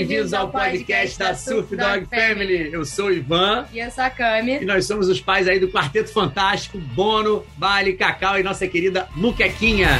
bem-vindos 0.00 0.32
ao 0.32 0.48
podcast 0.48 1.18
da 1.18 1.34
Surf 1.34 1.76
Dog 1.76 2.06
Family. 2.06 2.72
Eu 2.72 2.86
sou 2.86 3.06
o 3.06 3.12
Ivan. 3.12 3.66
E 3.70 3.80
eu 3.80 3.90
sou 3.90 4.02
a 4.02 4.08
Cami. 4.08 4.62
E 4.62 4.64
nós 4.64 4.86
somos 4.86 5.08
os 5.08 5.20
pais 5.20 5.46
aí 5.46 5.60
do 5.60 5.68
Quarteto 5.68 6.10
Fantástico, 6.10 6.78
Bono, 6.78 7.44
Bali, 7.58 7.92
Cacau 7.92 8.38
e 8.38 8.42
nossa 8.42 8.66
querida 8.66 9.06
Muquequinha. 9.14 9.90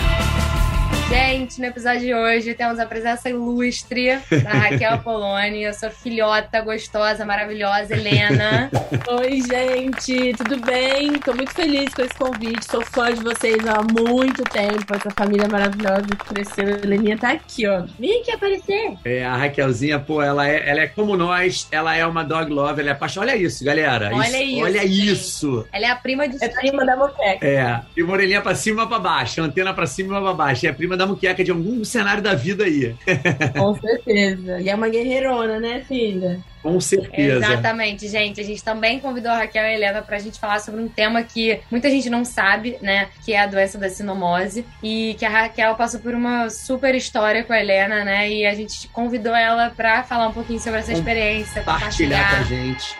Gente, 1.10 1.58
no 1.58 1.66
episódio 1.66 2.02
de 2.02 2.14
hoje 2.14 2.54
temos 2.54 2.78
a 2.78 2.86
presença 2.86 3.28
ilustre 3.28 4.16
da 4.44 4.52
Raquel 4.52 4.96
Poloni, 5.02 5.66
a 5.66 5.72
sua 5.72 5.90
filhota 5.90 6.60
gostosa, 6.60 7.24
maravilhosa, 7.24 7.96
Helena. 7.96 8.70
Oi, 9.18 9.40
gente, 9.42 10.32
tudo 10.34 10.60
bem? 10.64 11.14
Tô 11.14 11.34
muito 11.34 11.50
feliz 11.50 11.92
com 11.92 12.02
esse 12.02 12.14
convite. 12.14 12.64
Sou 12.64 12.80
fã 12.84 13.12
de 13.12 13.24
vocês 13.24 13.56
há 13.66 13.82
muito 13.82 14.44
tempo. 14.44 14.94
Essa 14.94 15.10
família 15.10 15.48
maravilhosa 15.48 16.06
que 16.06 16.32
cresceu. 16.32 16.68
A 16.68 16.78
Heleninha 16.78 17.18
tá 17.18 17.32
aqui, 17.32 17.66
ó. 17.66 17.82
Vem 17.98 18.20
aqui 18.20 18.30
aparecer. 18.30 18.94
É, 19.04 19.24
a 19.24 19.36
Raquelzinha, 19.36 19.98
pô, 19.98 20.22
ela 20.22 20.48
é, 20.48 20.70
ela 20.70 20.82
é 20.82 20.86
como 20.86 21.16
nós, 21.16 21.66
ela 21.72 21.96
é 21.96 22.06
uma 22.06 22.22
dog 22.22 22.52
lover, 22.52 22.84
ela 22.84 22.90
é 22.90 22.92
apaixonada. 22.92 23.32
Olha 23.32 23.42
isso, 23.42 23.64
galera. 23.64 24.12
Olha 24.14 24.44
isso. 24.44 24.62
Olha 24.62 24.82
gente. 24.82 25.10
isso. 25.10 25.66
Ela 25.72 25.86
é 25.86 25.90
a 25.90 25.96
prima 25.96 26.28
de 26.28 26.36
É 26.40 26.48
prima 26.48 26.86
da 26.86 26.96
moqueca. 26.96 27.44
É, 27.44 27.80
e 27.96 28.02
uma 28.04 28.12
orelhinha 28.12 28.40
pra 28.40 28.54
cima 28.54 28.84
e 28.84 28.86
pra 28.86 29.00
baixo, 29.00 29.42
antena 29.42 29.74
pra 29.74 29.88
cima 29.88 30.16
e 30.16 30.22
pra 30.22 30.32
baixo. 30.32 30.66
É 30.66 30.68
a 30.68 30.72
prima 30.72 30.99
da 31.00 31.06
muqueca 31.06 31.42
de 31.42 31.50
algum 31.50 31.82
cenário 31.84 32.22
da 32.22 32.34
vida 32.34 32.64
aí. 32.64 32.94
Com 33.56 33.74
certeza. 33.74 34.60
E 34.60 34.68
é 34.68 34.74
uma 34.74 34.88
guerreirona, 34.88 35.58
né, 35.58 35.82
filha? 35.86 36.38
Com 36.62 36.78
certeza. 36.78 37.38
Exatamente, 37.38 38.06
gente. 38.06 38.38
A 38.40 38.44
gente 38.44 38.62
também 38.62 39.00
convidou 39.00 39.30
a 39.32 39.38
Raquel 39.38 39.62
e 39.62 39.66
a 39.66 39.72
Helena 39.72 40.02
pra 40.02 40.18
gente 40.18 40.38
falar 40.38 40.58
sobre 40.60 40.80
um 40.82 40.88
tema 40.88 41.22
que 41.22 41.58
muita 41.70 41.88
gente 41.88 42.10
não 42.10 42.22
sabe, 42.22 42.76
né? 42.82 43.08
Que 43.24 43.32
é 43.32 43.40
a 43.40 43.46
doença 43.46 43.78
da 43.78 43.88
sinomose. 43.88 44.66
E 44.82 45.16
que 45.18 45.24
a 45.24 45.30
Raquel 45.30 45.74
passou 45.74 46.00
por 46.00 46.14
uma 46.14 46.50
super 46.50 46.94
história 46.94 47.42
com 47.44 47.52
a 47.54 47.60
Helena, 47.60 48.04
né? 48.04 48.30
E 48.30 48.44
a 48.46 48.54
gente 48.54 48.88
convidou 48.88 49.34
ela 49.34 49.70
pra 49.70 50.02
falar 50.02 50.28
um 50.28 50.32
pouquinho 50.32 50.60
sobre 50.60 50.80
essa 50.80 50.92
experiência, 50.92 51.62
Compartilhar 51.62 52.18
com 52.18 52.24
a 52.24 52.38
compartilhar. 52.40 52.44
gente. 52.44 52.94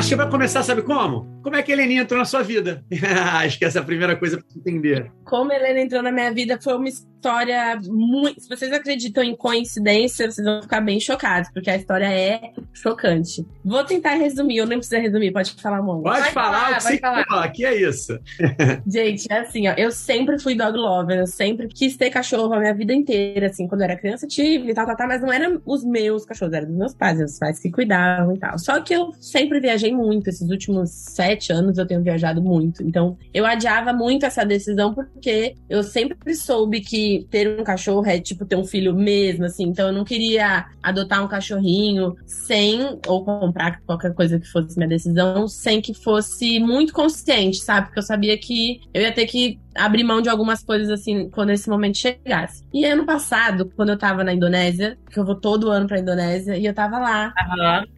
Acho 0.00 0.08
que 0.08 0.16
vai 0.16 0.30
começar, 0.30 0.62
sabe 0.62 0.80
como? 0.80 1.26
Como 1.42 1.56
é 1.56 1.62
que 1.62 1.70
a 1.70 1.74
Heleninha 1.74 2.00
entrou 2.00 2.18
na 2.18 2.24
sua 2.24 2.42
vida? 2.42 2.82
Acho 3.44 3.58
que 3.58 3.66
essa 3.66 3.80
é 3.80 3.82
a 3.82 3.84
primeira 3.84 4.16
coisa 4.16 4.38
você 4.38 4.58
entender. 4.58 5.12
Como 5.26 5.52
a 5.52 5.54
Helena 5.54 5.80
entrou 5.80 6.02
na 6.02 6.10
minha 6.10 6.32
vida 6.32 6.58
foi 6.58 6.74
uma 6.74 6.88
história 7.20 7.78
muito. 7.86 8.40
Se 8.40 8.48
vocês 8.48 8.72
acreditam 8.72 9.22
em 9.22 9.36
coincidência, 9.36 10.30
vocês 10.30 10.44
vão 10.44 10.62
ficar 10.62 10.80
bem 10.80 10.98
chocados, 10.98 11.50
porque 11.52 11.68
a 11.70 11.76
história 11.76 12.10
é 12.10 12.52
chocante. 12.72 13.46
Vou 13.62 13.84
tentar 13.84 14.14
resumir, 14.14 14.56
eu 14.56 14.66
nem 14.66 14.78
preciso 14.78 15.00
resumir, 15.02 15.30
pode 15.30 15.52
falar, 15.52 15.82
Mongo. 15.82 16.02
Pode, 16.04 16.20
Pode 16.20 16.32
falar, 16.32 16.52
falar, 16.52 16.62
o 16.62 16.66
que 16.66 16.82
pode 16.82 16.94
você 16.94 16.98
falar. 16.98 17.24
fala, 17.26 17.48
que 17.48 17.64
é 17.64 17.74
isso. 17.88 18.18
Gente, 18.86 19.26
é 19.30 19.38
assim, 19.40 19.68
ó. 19.68 19.74
Eu 19.76 19.90
sempre 19.90 20.38
fui 20.38 20.54
dog 20.54 20.76
lover, 20.78 21.18
eu 21.18 21.26
sempre 21.26 21.68
quis 21.68 21.96
ter 21.96 22.08
cachorro 22.10 22.54
a 22.54 22.58
minha 22.58 22.74
vida 22.74 22.94
inteira, 22.94 23.48
assim. 23.48 23.68
Quando 23.68 23.82
eu 23.82 23.84
era 23.84 23.96
criança, 23.96 24.26
tive 24.26 24.70
e 24.70 24.74
tal, 24.74 24.86
tal, 24.86 24.96
tal, 24.96 25.08
mas 25.08 25.20
não 25.20 25.30
eram 25.32 25.60
os 25.66 25.84
meus 25.84 26.24
cachorros, 26.24 26.54
eram 26.54 26.68
dos 26.68 26.76
meus 26.76 26.94
pais, 26.94 27.18
meus 27.18 27.38
pais 27.38 27.58
que 27.58 27.70
cuidavam 27.70 28.34
e 28.34 28.38
tal. 28.38 28.58
Só 28.58 28.80
que 28.80 28.94
eu 28.94 29.12
sempre 29.20 29.60
viajei 29.60 29.92
muito, 29.92 30.28
esses 30.28 30.48
últimos 30.48 30.90
sete 30.90 31.52
anos 31.52 31.76
eu 31.76 31.86
tenho 31.86 32.02
viajado 32.02 32.40
muito. 32.40 32.82
Então, 32.82 33.18
eu 33.34 33.44
adiava 33.44 33.92
muito 33.92 34.24
essa 34.24 34.44
decisão 34.44 34.94
porque 34.94 35.54
eu 35.68 35.82
sempre 35.82 36.34
soube 36.34 36.80
que 36.80 37.09
ter 37.30 37.60
um 37.60 37.64
cachorro 37.64 38.06
é 38.06 38.18
tipo 38.18 38.44
ter 38.44 38.56
um 38.56 38.64
filho 38.64 38.94
mesmo, 38.94 39.44
assim. 39.44 39.64
Então, 39.64 39.88
eu 39.88 39.92
não 39.92 40.04
queria 40.04 40.66
adotar 40.82 41.24
um 41.24 41.28
cachorrinho 41.28 42.16
sem, 42.26 42.98
ou 43.06 43.24
comprar 43.24 43.80
qualquer 43.86 44.14
coisa 44.14 44.38
que 44.38 44.46
fosse 44.46 44.76
minha 44.76 44.88
decisão, 44.88 45.46
sem 45.48 45.80
que 45.80 45.92
fosse 45.92 46.58
muito 46.60 46.92
consciente, 46.92 47.58
sabe? 47.58 47.86
Porque 47.86 47.98
eu 47.98 48.04
sabia 48.04 48.36
que 48.38 48.80
eu 48.94 49.02
ia 49.02 49.12
ter 49.12 49.26
que 49.26 49.58
abrir 49.74 50.04
mão 50.04 50.20
de 50.20 50.28
algumas 50.28 50.62
coisas 50.62 50.90
assim 50.90 51.28
quando 51.30 51.50
esse 51.50 51.68
momento 51.68 51.98
chegasse. 51.98 52.64
E 52.72 52.84
ano 52.84 53.04
passado, 53.04 53.70
quando 53.76 53.90
eu 53.90 53.98
tava 53.98 54.24
na 54.24 54.32
Indonésia, 54.32 54.98
que 55.10 55.18
eu 55.18 55.24
vou 55.24 55.34
todo 55.34 55.70
ano 55.70 55.86
pra 55.86 55.98
Indonésia, 55.98 56.56
e 56.56 56.64
eu 56.66 56.74
tava 56.74 56.98
lá. 56.98 57.32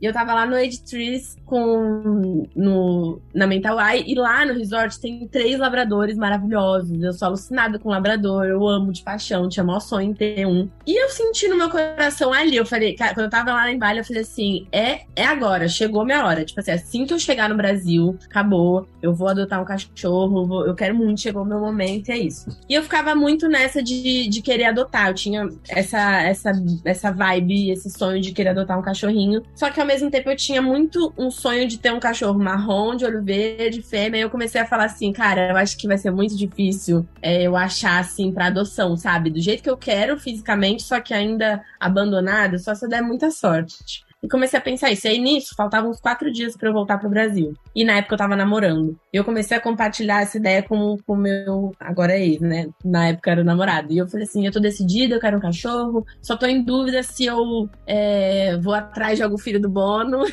E 0.00 0.06
eu 0.06 0.12
tava 0.12 0.34
lá 0.34 0.46
no 0.46 0.56
Trees 0.88 1.36
com 1.44 2.46
no, 2.54 3.20
na 3.34 3.46
Mental 3.46 3.78
Eye, 3.80 4.04
e 4.06 4.14
lá 4.14 4.44
no 4.44 4.54
resort 4.54 4.98
tem 5.00 5.26
três 5.28 5.58
labradores 5.58 6.16
maravilhosos. 6.16 7.00
Eu 7.02 7.12
sou 7.12 7.28
alucinada 7.28 7.78
com 7.78 7.88
labrador, 7.90 8.44
eu 8.46 8.66
amo 8.66 8.92
de 8.92 9.02
paixão, 9.02 9.48
tinha 9.48 9.64
maior 9.64 9.80
sonho 9.80 10.10
em 10.10 10.14
ter 10.14 10.46
um. 10.46 10.68
E 10.86 11.00
eu 11.02 11.08
senti 11.10 11.48
no 11.48 11.56
meu 11.56 11.70
coração 11.70 12.32
ali, 12.32 12.56
eu 12.56 12.66
falei, 12.66 12.94
cara, 12.94 13.14
quando 13.14 13.24
eu 13.24 13.30
tava 13.30 13.52
lá 13.52 13.70
em 13.70 13.78
Bali, 13.78 13.98
eu 13.98 14.04
falei 14.04 14.22
assim: 14.22 14.66
é, 14.72 15.02
é 15.14 15.24
agora, 15.24 15.68
chegou 15.68 16.04
minha 16.04 16.24
hora. 16.24 16.44
Tipo 16.44 16.60
assim, 16.60 16.70
assim 16.72 17.06
que 17.06 17.14
eu 17.14 17.18
chegar 17.18 17.48
no 17.48 17.56
Brasil, 17.56 18.18
acabou, 18.24 18.88
eu 19.00 19.14
vou 19.14 19.28
adotar 19.28 19.60
um 19.60 19.64
cachorro, 19.64 20.46
vou- 20.46 20.66
eu 20.66 20.74
quero 20.74 20.94
muito, 20.94 21.20
chegou 21.20 21.44
meu 21.44 21.60
momento, 21.62 22.08
e 22.08 22.12
é 22.12 22.18
isso. 22.18 22.46
E 22.68 22.74
eu 22.74 22.82
ficava 22.82 23.14
muito 23.14 23.48
nessa 23.48 23.82
de, 23.82 24.28
de 24.28 24.42
querer 24.42 24.64
adotar. 24.64 25.08
Eu 25.08 25.14
tinha 25.14 25.48
essa, 25.68 26.22
essa, 26.22 26.52
essa 26.84 27.10
vibe, 27.10 27.70
esse 27.70 27.90
sonho 27.90 28.20
de 28.20 28.32
querer 28.32 28.50
adotar 28.50 28.78
um 28.78 28.82
cachorrinho. 28.82 29.42
Só 29.54 29.70
que 29.70 29.80
ao 29.80 29.86
mesmo 29.86 30.10
tempo 30.10 30.30
eu 30.30 30.36
tinha 30.36 30.60
muito 30.60 31.12
um 31.16 31.30
sonho 31.30 31.66
de 31.66 31.78
ter 31.78 31.92
um 31.92 32.00
cachorro 32.00 32.38
marrom, 32.38 32.94
de 32.94 33.04
olho 33.04 33.22
verde, 33.22 33.82
fêmea. 33.82 34.18
E 34.18 34.22
eu 34.22 34.30
comecei 34.30 34.60
a 34.60 34.66
falar 34.66 34.84
assim, 34.84 35.12
cara, 35.12 35.50
eu 35.50 35.56
acho 35.56 35.76
que 35.76 35.88
vai 35.88 35.98
ser 35.98 36.10
muito 36.10 36.36
difícil 36.36 37.06
é, 37.20 37.42
eu 37.42 37.56
achar 37.56 38.00
assim 38.00 38.32
pra 38.32 38.46
adoção, 38.46 38.96
sabe? 38.96 39.30
Do 39.30 39.40
jeito 39.40 39.62
que 39.62 39.70
eu 39.70 39.76
quero 39.76 40.18
fisicamente, 40.18 40.82
só 40.82 41.00
que 41.00 41.14
ainda 41.14 41.62
abandonado, 41.78 42.58
só 42.58 42.74
se 42.74 42.84
eu 42.84 42.88
der 42.88 43.02
muita 43.02 43.30
sorte. 43.30 44.04
E 44.22 44.28
comecei 44.28 44.56
a 44.56 44.62
pensar 44.62 44.90
isso. 44.92 45.06
E 45.06 45.10
aí 45.10 45.18
nisso, 45.18 45.54
faltavam 45.56 45.90
uns 45.90 46.00
quatro 46.00 46.30
dias 46.30 46.56
pra 46.56 46.68
eu 46.68 46.72
voltar 46.72 46.96
pro 46.98 47.10
Brasil. 47.10 47.54
E 47.74 47.84
na 47.84 47.96
época 47.96 48.14
eu 48.14 48.18
tava 48.18 48.36
namorando. 48.36 48.96
E 49.12 49.16
eu 49.16 49.24
comecei 49.24 49.56
a 49.56 49.60
compartilhar 49.60 50.22
essa 50.22 50.36
ideia 50.36 50.62
com 50.62 50.96
o 51.04 51.16
meu. 51.16 51.74
Agora 51.80 52.12
é 52.12 52.24
ex, 52.24 52.40
né? 52.40 52.68
Na 52.84 53.08
época 53.08 53.32
era 53.32 53.40
o 53.40 53.44
namorado. 53.44 53.92
E 53.92 53.98
eu 53.98 54.06
falei 54.06 54.24
assim: 54.24 54.46
eu 54.46 54.52
tô 54.52 54.60
decidida, 54.60 55.16
eu 55.16 55.20
quero 55.20 55.38
um 55.38 55.40
cachorro. 55.40 56.06
Só 56.20 56.36
tô 56.36 56.46
em 56.46 56.62
dúvida 56.62 57.02
se 57.02 57.24
eu 57.24 57.68
é, 57.84 58.56
vou 58.58 58.74
atrás 58.74 59.16
de 59.16 59.24
algum 59.24 59.38
filho 59.38 59.60
do 59.60 59.68
Bono. 59.68 60.24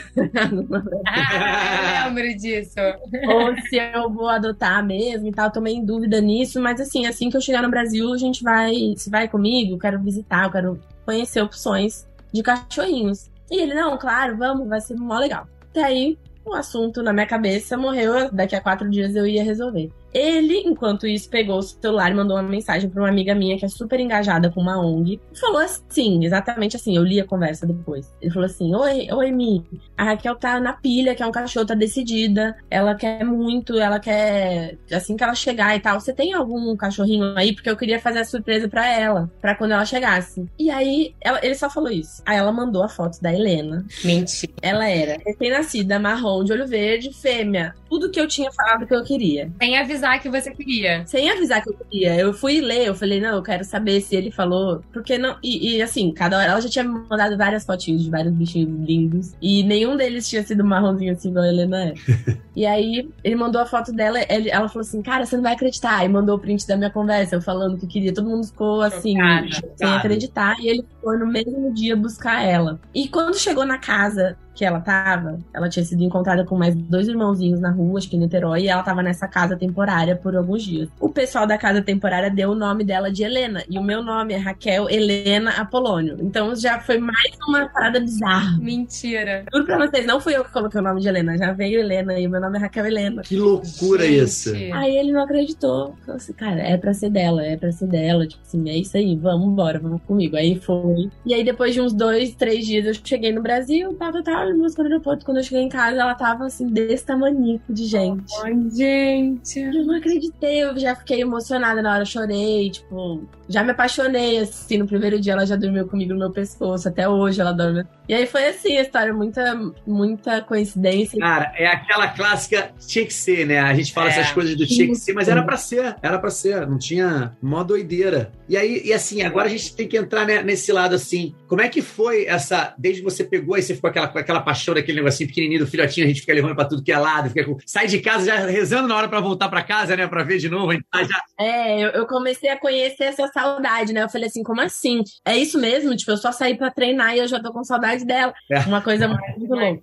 Ah, 1.08 2.06
eu 2.10 2.14
lembro 2.14 2.38
disso. 2.38 2.80
ou 3.28 3.58
se 3.68 3.78
eu 3.78 4.08
vou 4.12 4.30
adotar 4.30 4.86
mesmo 4.86 5.28
e 5.28 5.32
tal. 5.32 5.50
Tô 5.50 5.60
meio 5.62 5.78
em 5.78 5.86
dúvida 5.86 6.22
nisso. 6.22 6.62
Mas 6.62 6.80
assim, 6.80 7.08
assim 7.08 7.28
que 7.32 7.38
eu 7.38 7.42
chegar 7.42 7.64
no 7.64 7.72
Brasil, 7.72 8.14
a 8.14 8.18
gente 8.18 8.44
vai. 8.44 8.72
Se 8.98 9.10
vai 9.10 9.28
comigo, 9.28 9.74
eu 9.74 9.80
quero 9.80 10.00
visitar, 10.00 10.46
eu 10.46 10.52
quero 10.52 10.80
conhecer 11.06 11.42
opções 11.42 12.08
de 12.32 12.44
cachorrinhos. 12.44 13.30
E 13.52 13.62
ele, 13.62 13.74
não, 13.74 13.98
claro, 13.98 14.38
vamos, 14.38 14.68
vai 14.68 14.82
ser 14.82 14.96
mó 14.96 15.18
legal. 15.18 15.48
Até 15.70 15.84
aí, 15.84 16.18
o 16.46 16.54
assunto 16.54 17.04
na 17.04 17.14
minha 17.14 17.28
cabeça 17.28 17.78
morreu, 17.78 18.32
daqui 18.32 18.56
a 18.56 18.62
quatro 18.62 18.90
dias 18.90 19.16
eu 19.16 19.28
ia 19.28 19.44
resolver. 19.44 19.92
Ele, 20.14 20.58
enquanto 20.66 21.06
isso, 21.08 21.30
pegou 21.30 21.58
o 21.60 21.62
celular 21.62 22.12
e 22.12 22.16
mandou 22.16 22.36
uma 22.38 22.44
mensagem 22.44 22.90
pra 22.90 23.02
uma 23.02 23.10
amiga 23.10 23.34
minha 23.36 23.58
que 23.58 23.66
é 23.66 23.68
super 23.68 24.00
engajada 24.00 24.50
com 24.50 24.62
uma 24.62 24.78
ONG. 24.80 25.20
E 25.34 25.40
falou 25.40 25.60
assim, 25.62 26.24
exatamente 26.26 26.76
assim, 26.76 26.96
eu 26.96 27.04
li 27.04 27.20
a 27.20 27.26
conversa 27.26 27.66
depois. 27.68 28.14
Ele 28.22 28.32
falou 28.32 28.46
assim: 28.46 28.74
Oi, 28.76 29.08
oi, 29.12 29.32
Mi, 29.32 29.64
a 29.98 30.04
Raquel 30.06 30.36
tá 30.36 30.60
na 30.60 30.74
pilha, 30.74 31.14
que 31.16 31.22
é 31.24 31.28
um 31.28 31.32
cachorro, 31.32 31.66
tá 31.66 31.74
decidida. 31.76 32.56
Ela 32.70 32.96
quer 32.96 33.24
muito, 33.24 33.78
ela 33.78 34.00
quer. 34.00 34.78
Assim 34.92 35.16
que 35.16 35.24
ela 35.24 35.36
chegar 35.36 35.76
e 35.76 35.80
tal. 35.80 36.00
Você 36.00 36.14
tem 36.14 36.34
algum 36.34 36.76
cachorrinho 36.76 37.34
aí? 37.38 37.54
Porque 37.54 37.70
eu 37.70 37.78
queria 37.78 38.00
fazer 38.00 38.20
a 38.20 38.26
surpresa 38.26 38.68
pra 38.68 38.88
ela, 38.88 39.30
pra 39.42 39.56
quando 39.56 39.72
ela 39.72 39.86
chegasse. 39.86 40.46
E 40.58 40.70
aí, 40.70 41.14
ela- 41.22 41.40
ele 41.44 41.56
só 41.56 41.70
falou 41.70 41.92
isso. 41.92 42.22
Aí 42.26 42.38
ela 42.38 42.52
mandou 42.52 42.84
a 42.84 42.90
foto 42.90 43.22
da 43.22 43.34
Helena. 43.34 43.86
Mentira. 44.04 44.54
Ela 44.62 44.90
era 44.90 45.18
recém-nascida, 45.26 46.00
marrom, 46.00 46.44
de 46.44 46.52
olho 46.54 46.68
verde, 46.68 47.12
fêmea. 47.14 47.74
Tudo 47.90 48.10
que 48.12 48.20
eu 48.20 48.28
tinha 48.28 48.52
falado 48.52 48.86
que 48.86 48.94
eu 48.94 49.04
queria. 49.04 49.52
Sem 49.62 49.78
avisar 50.00 50.22
que 50.22 50.30
você 50.30 50.52
queria. 50.52 51.06
Sem 51.06 51.30
avisar 51.30 51.62
que 51.62 51.70
eu 51.70 51.74
queria. 51.74 52.16
Eu 52.16 52.34
fui 52.34 52.62
ler, 52.62 52.88
eu 52.88 52.96
falei, 52.96 53.20
não, 53.20 53.36
eu 53.36 53.44
quero 53.44 53.64
saber 53.64 54.02
se 54.02 54.16
ele 54.16 54.32
falou. 54.32 54.82
Porque 54.92 55.18
não. 55.18 55.38
E, 55.44 55.76
e, 55.78 55.82
assim, 55.82 56.12
cada 56.14 56.38
hora. 56.38 56.52
Ela 56.52 56.62
já 56.62 56.70
tinha 56.70 56.84
me 56.84 57.00
mandado 57.10 57.38
várias 57.38 57.66
fotinhos 57.66 58.04
de 58.04 58.10
vários 58.10 58.34
bichinhos 58.34 58.70
lindos. 58.88 59.34
E 59.42 59.64
nenhum 59.64 59.96
deles 59.96 60.28
tinha 60.28 60.44
sido 60.44 60.64
marronzinho 60.64 61.14
assim, 61.14 61.30
igual 61.30 61.46
a 61.46 61.48
Helena 61.48 61.84
é. 61.90 61.94
e 62.56 62.66
aí, 62.66 63.10
ele 63.24 63.36
mandou 63.36 63.62
a 63.62 63.66
foto 63.66 63.92
dela, 63.92 64.20
ele- 64.30 64.50
ela 64.50 64.68
falou 64.70 64.82
assim, 64.82 65.02
cara, 65.02 65.26
você 65.26 65.36
não 65.36 65.44
vai 65.44 65.54
acreditar. 65.54 66.04
E 66.04 66.10
mandou 66.10 66.36
o 66.36 66.40
print 66.40 66.66
da 66.68 66.78
minha 66.78 66.90
conversa, 66.90 67.36
eu 67.36 67.42
falando 67.42 67.78
que 67.78 67.88
queria. 67.88 68.14
Todo 68.14 68.30
mundo 68.30 68.46
ficou 68.48 68.82
assim, 68.82 69.14
Chocada, 69.14 69.42
sem 69.52 69.62
chocada. 69.62 69.98
acreditar. 69.98 70.56
E 70.60 70.68
ele 70.70 70.86
foi 71.02 71.18
no 71.18 71.28
mesmo 71.28 71.74
dia 71.74 71.96
buscar 71.96 72.44
ela. 72.44 72.80
E 72.94 73.08
quando 73.08 73.38
chegou 73.38 73.66
na 73.66 73.78
casa 73.78 74.38
que 74.54 74.66
ela 74.66 74.80
tava, 74.80 75.40
ela 75.54 75.70
tinha 75.70 75.86
sido 75.86 76.04
encontrada 76.04 76.44
com 76.44 76.58
mais 76.58 76.76
dois 76.76 77.08
irmãozinhos 77.08 77.60
na 77.60 77.72
rua, 77.72 77.98
acho 77.98 78.10
que 78.10 78.18
em 78.18 78.20
Niterói, 78.20 78.64
e 78.64 78.68
ela 78.68 78.84
tava 78.84 79.02
nessa 79.02 79.28
casa 79.28 79.56
temporária 79.56 80.16
por 80.16 80.36
alguns 80.36 80.64
dias. 80.64 80.90
O 81.00 81.10
pessoal 81.10 81.48
da 81.48 81.58
casa 81.58 81.82
temporária 81.82 82.30
deu 82.30 82.52
o 82.52 82.56
nome 82.56 82.84
dela 82.84 83.12
de 83.12 83.24
Helena, 83.24 83.64
e 83.70 83.78
o 83.78 83.84
meu 83.84 84.04
nome 84.04 84.34
é 84.34 84.38
Raquel 84.38 84.90
Helena 84.90 85.52
Apolônio. 85.52 86.18
Então 86.20 86.56
já 86.56 86.80
foi 86.80 86.98
mais 86.98 87.32
uma 87.48 87.70
parada 87.70 88.00
bizarra. 88.00 88.58
Mentira. 88.60 89.46
Juro 89.54 89.66
pra 89.66 89.78
vocês, 89.78 90.06
não 90.06 90.20
fui 90.20 90.36
eu 90.36 90.44
que 90.44 90.52
coloquei 90.52 90.80
o 90.80 90.84
nome 90.84 91.02
de 91.02 91.08
Helena, 91.08 91.38
já 91.38 91.54
veio 91.54 91.80
Helena, 91.80 92.20
e 92.20 92.28
o 92.28 92.30
meu 92.30 92.42
nome 92.42 92.58
é 92.58 92.62
Raquel 92.62 92.86
Helena. 92.86 93.22
Que 93.22 93.38
loucura 93.38 94.06
Gente. 94.06 94.24
isso. 94.24 94.54
Aí 94.74 94.98
ele 94.98 95.12
não 95.12 95.24
acreditou. 95.24 95.96
Falou 96.06 96.18
assim, 96.18 96.34
cara, 96.34 96.60
é 96.62 96.78
pra 96.78 96.94
ser 96.94 97.10
dela, 97.10 97.44
é 97.44 97.56
pra 97.56 97.72
ser 97.72 97.88
dela. 97.88 98.28
Tipo 98.28 98.42
assim, 98.46 98.70
é 98.70 98.78
isso 98.78 98.98
aí, 98.98 99.16
vamos 99.16 99.48
embora, 99.48 99.80
vamos 99.80 100.02
comigo. 100.04 100.36
Aí 100.36 100.60
foi. 100.60 101.10
E 101.26 101.34
aí 101.34 101.44
depois 101.44 101.74
de 101.74 101.82
uns 101.82 101.94
dois, 101.94 102.36
três 102.36 102.66
dias 102.66 102.86
eu 102.86 102.94
cheguei 102.94 103.32
no 103.32 103.42
Brasil, 103.42 103.96
tal, 103.98 104.12
tal, 104.12 104.24
tal. 104.24 104.49
Olha, 104.50 104.58
no 104.78 104.84
aeroporto. 104.84 105.26
Quando 105.26 105.38
eu 105.38 105.44
cheguei 105.44 105.64
em 105.64 105.70
casa, 105.70 106.02
ela 106.02 106.16
tava 106.16 106.46
assim, 106.46 106.68
desse 106.68 107.06
tamanico 107.06 107.74
de 107.74 107.86
gente. 107.86 108.34
Ai, 108.44 108.54
gente. 108.72 109.60
Eu 109.60 109.86
não 109.86 109.96
acreditei, 109.96 110.64
eu 110.64 110.78
já 110.78 110.96
fiquei 110.96 111.22
emocionada 111.22 111.82
na 111.82 111.94
hora, 111.94 112.06
chorei, 112.06 112.70
tipo, 112.70 113.28
já 113.48 113.64
me 113.64 113.72
apaixonei, 113.72 114.40
assim, 114.40 114.78
no 114.78 114.88
primeiro 114.88 115.20
dia 115.20 115.34
ela 115.34 115.46
já 115.46 115.56
dormiu 115.56 115.88
comigo 115.88 116.14
no 116.14 116.20
meu 116.20 116.32
pescoço, 116.32 116.88
até 116.88 117.08
hoje 117.08 117.42
ela 117.42 117.52
dorme. 117.52 117.84
E 118.08 118.14
aí 118.14 118.26
foi 118.26 118.48
assim 118.48 118.78
a 118.78 118.82
história, 118.82 119.14
muita, 119.14 119.56
muita 119.86 120.42
coincidência. 120.42 121.20
Cara, 121.20 121.52
é 121.56 121.68
aquela 121.68 122.08
clássica, 122.08 122.72
tinha 122.80 123.06
que 123.06 123.14
ser, 123.14 123.46
né? 123.46 123.60
A 123.60 123.74
gente 123.74 123.94
fala 123.94 124.08
É. 124.08 124.12
essas 124.12 124.32
coisas 124.32 124.56
do 124.56 124.66
tinha 124.66 124.88
que 124.88 124.96
ser, 124.96 125.14
mas 125.14 125.28
era 125.28 125.44
pra 125.44 125.58
ser, 125.58 125.96
era 126.02 126.18
pra 126.18 126.30
ser, 126.32 126.68
não 126.68 126.78
tinha 126.78 127.36
mó 127.42 127.64
doideira. 127.64 128.32
E 128.48 128.58
aí, 128.58 128.82
e 128.86 128.94
assim, 128.94 129.22
agora 129.22 129.48
a 129.48 129.50
gente 129.50 129.76
tem 129.76 129.88
que 129.88 129.98
entrar 129.98 130.26
né, 130.26 130.42
nesse 130.42 130.72
lado 130.72 130.96
assim, 130.96 131.36
como 131.50 131.62
é 131.64 131.68
que 131.68 131.82
foi 131.82 132.26
essa, 132.26 132.76
desde 132.78 133.02
que 133.02 133.06
você 133.06 133.24
pegou 133.24 133.58
e 133.58 133.64
você 133.64 133.74
ficou 133.74 133.90
aquela, 133.90 134.08
com 134.08 134.20
aquela 134.20 134.40
paixão 134.40 134.76
daquele 134.76 135.00
negocinho 135.00 135.28
pequenininho 135.28 135.62
do 135.62 135.68
filhotinho, 135.68 136.06
a 136.06 136.08
gente 136.08 136.22
fica 136.22 136.34
levando 136.34 136.56
pra 136.56 136.66
tudo 136.66 136.84
que 136.84 136.92
é 136.92 136.98
lado, 136.98 137.30
fica 137.30 137.50
sai 137.66 137.88
de 137.88 138.00
casa 138.00 138.24
já 138.24 138.36
rezando 138.46 138.88
na 138.88 138.96
hora 138.96 139.10
pra 139.10 139.20
voltar 139.20 139.50
pra 139.50 139.64
casa, 139.64 139.96
né, 139.96 140.08
pra 140.08 140.24
ver 140.24 140.38
de 140.38 140.48
novo, 140.48 140.72
tá 140.92 141.04
já 141.04 141.24
É, 141.40 141.84
eu, 141.84 141.90
eu 141.90 142.06
comecei 142.06 142.52
a 142.52 142.60
conhecer 142.60 143.06
essa 143.06 143.28
saudade, 143.30 143.92
né? 143.94 144.04
Eu 144.04 144.10
falei 144.10 144.28
assim, 144.28 144.44
como 144.44 144.62
assim? 144.62 145.02
É 145.26 145.36
isso 145.36 145.60
mesmo? 145.60 145.96
Tipo, 145.96 146.12
eu 146.12 146.18
só 146.18 146.32
saí 146.32 146.56
pra 146.56 146.70
treinar 146.70 147.16
e 147.16 147.20
eu 147.20 147.28
já 147.28 147.42
tô 147.42 147.52
com 147.52 147.64
saudade 147.64 148.06
dela. 148.06 148.32
É. 148.52 148.60
Uma 148.60 148.82
coisa 148.82 149.08
muito 149.36 149.56
louca. 149.56 149.82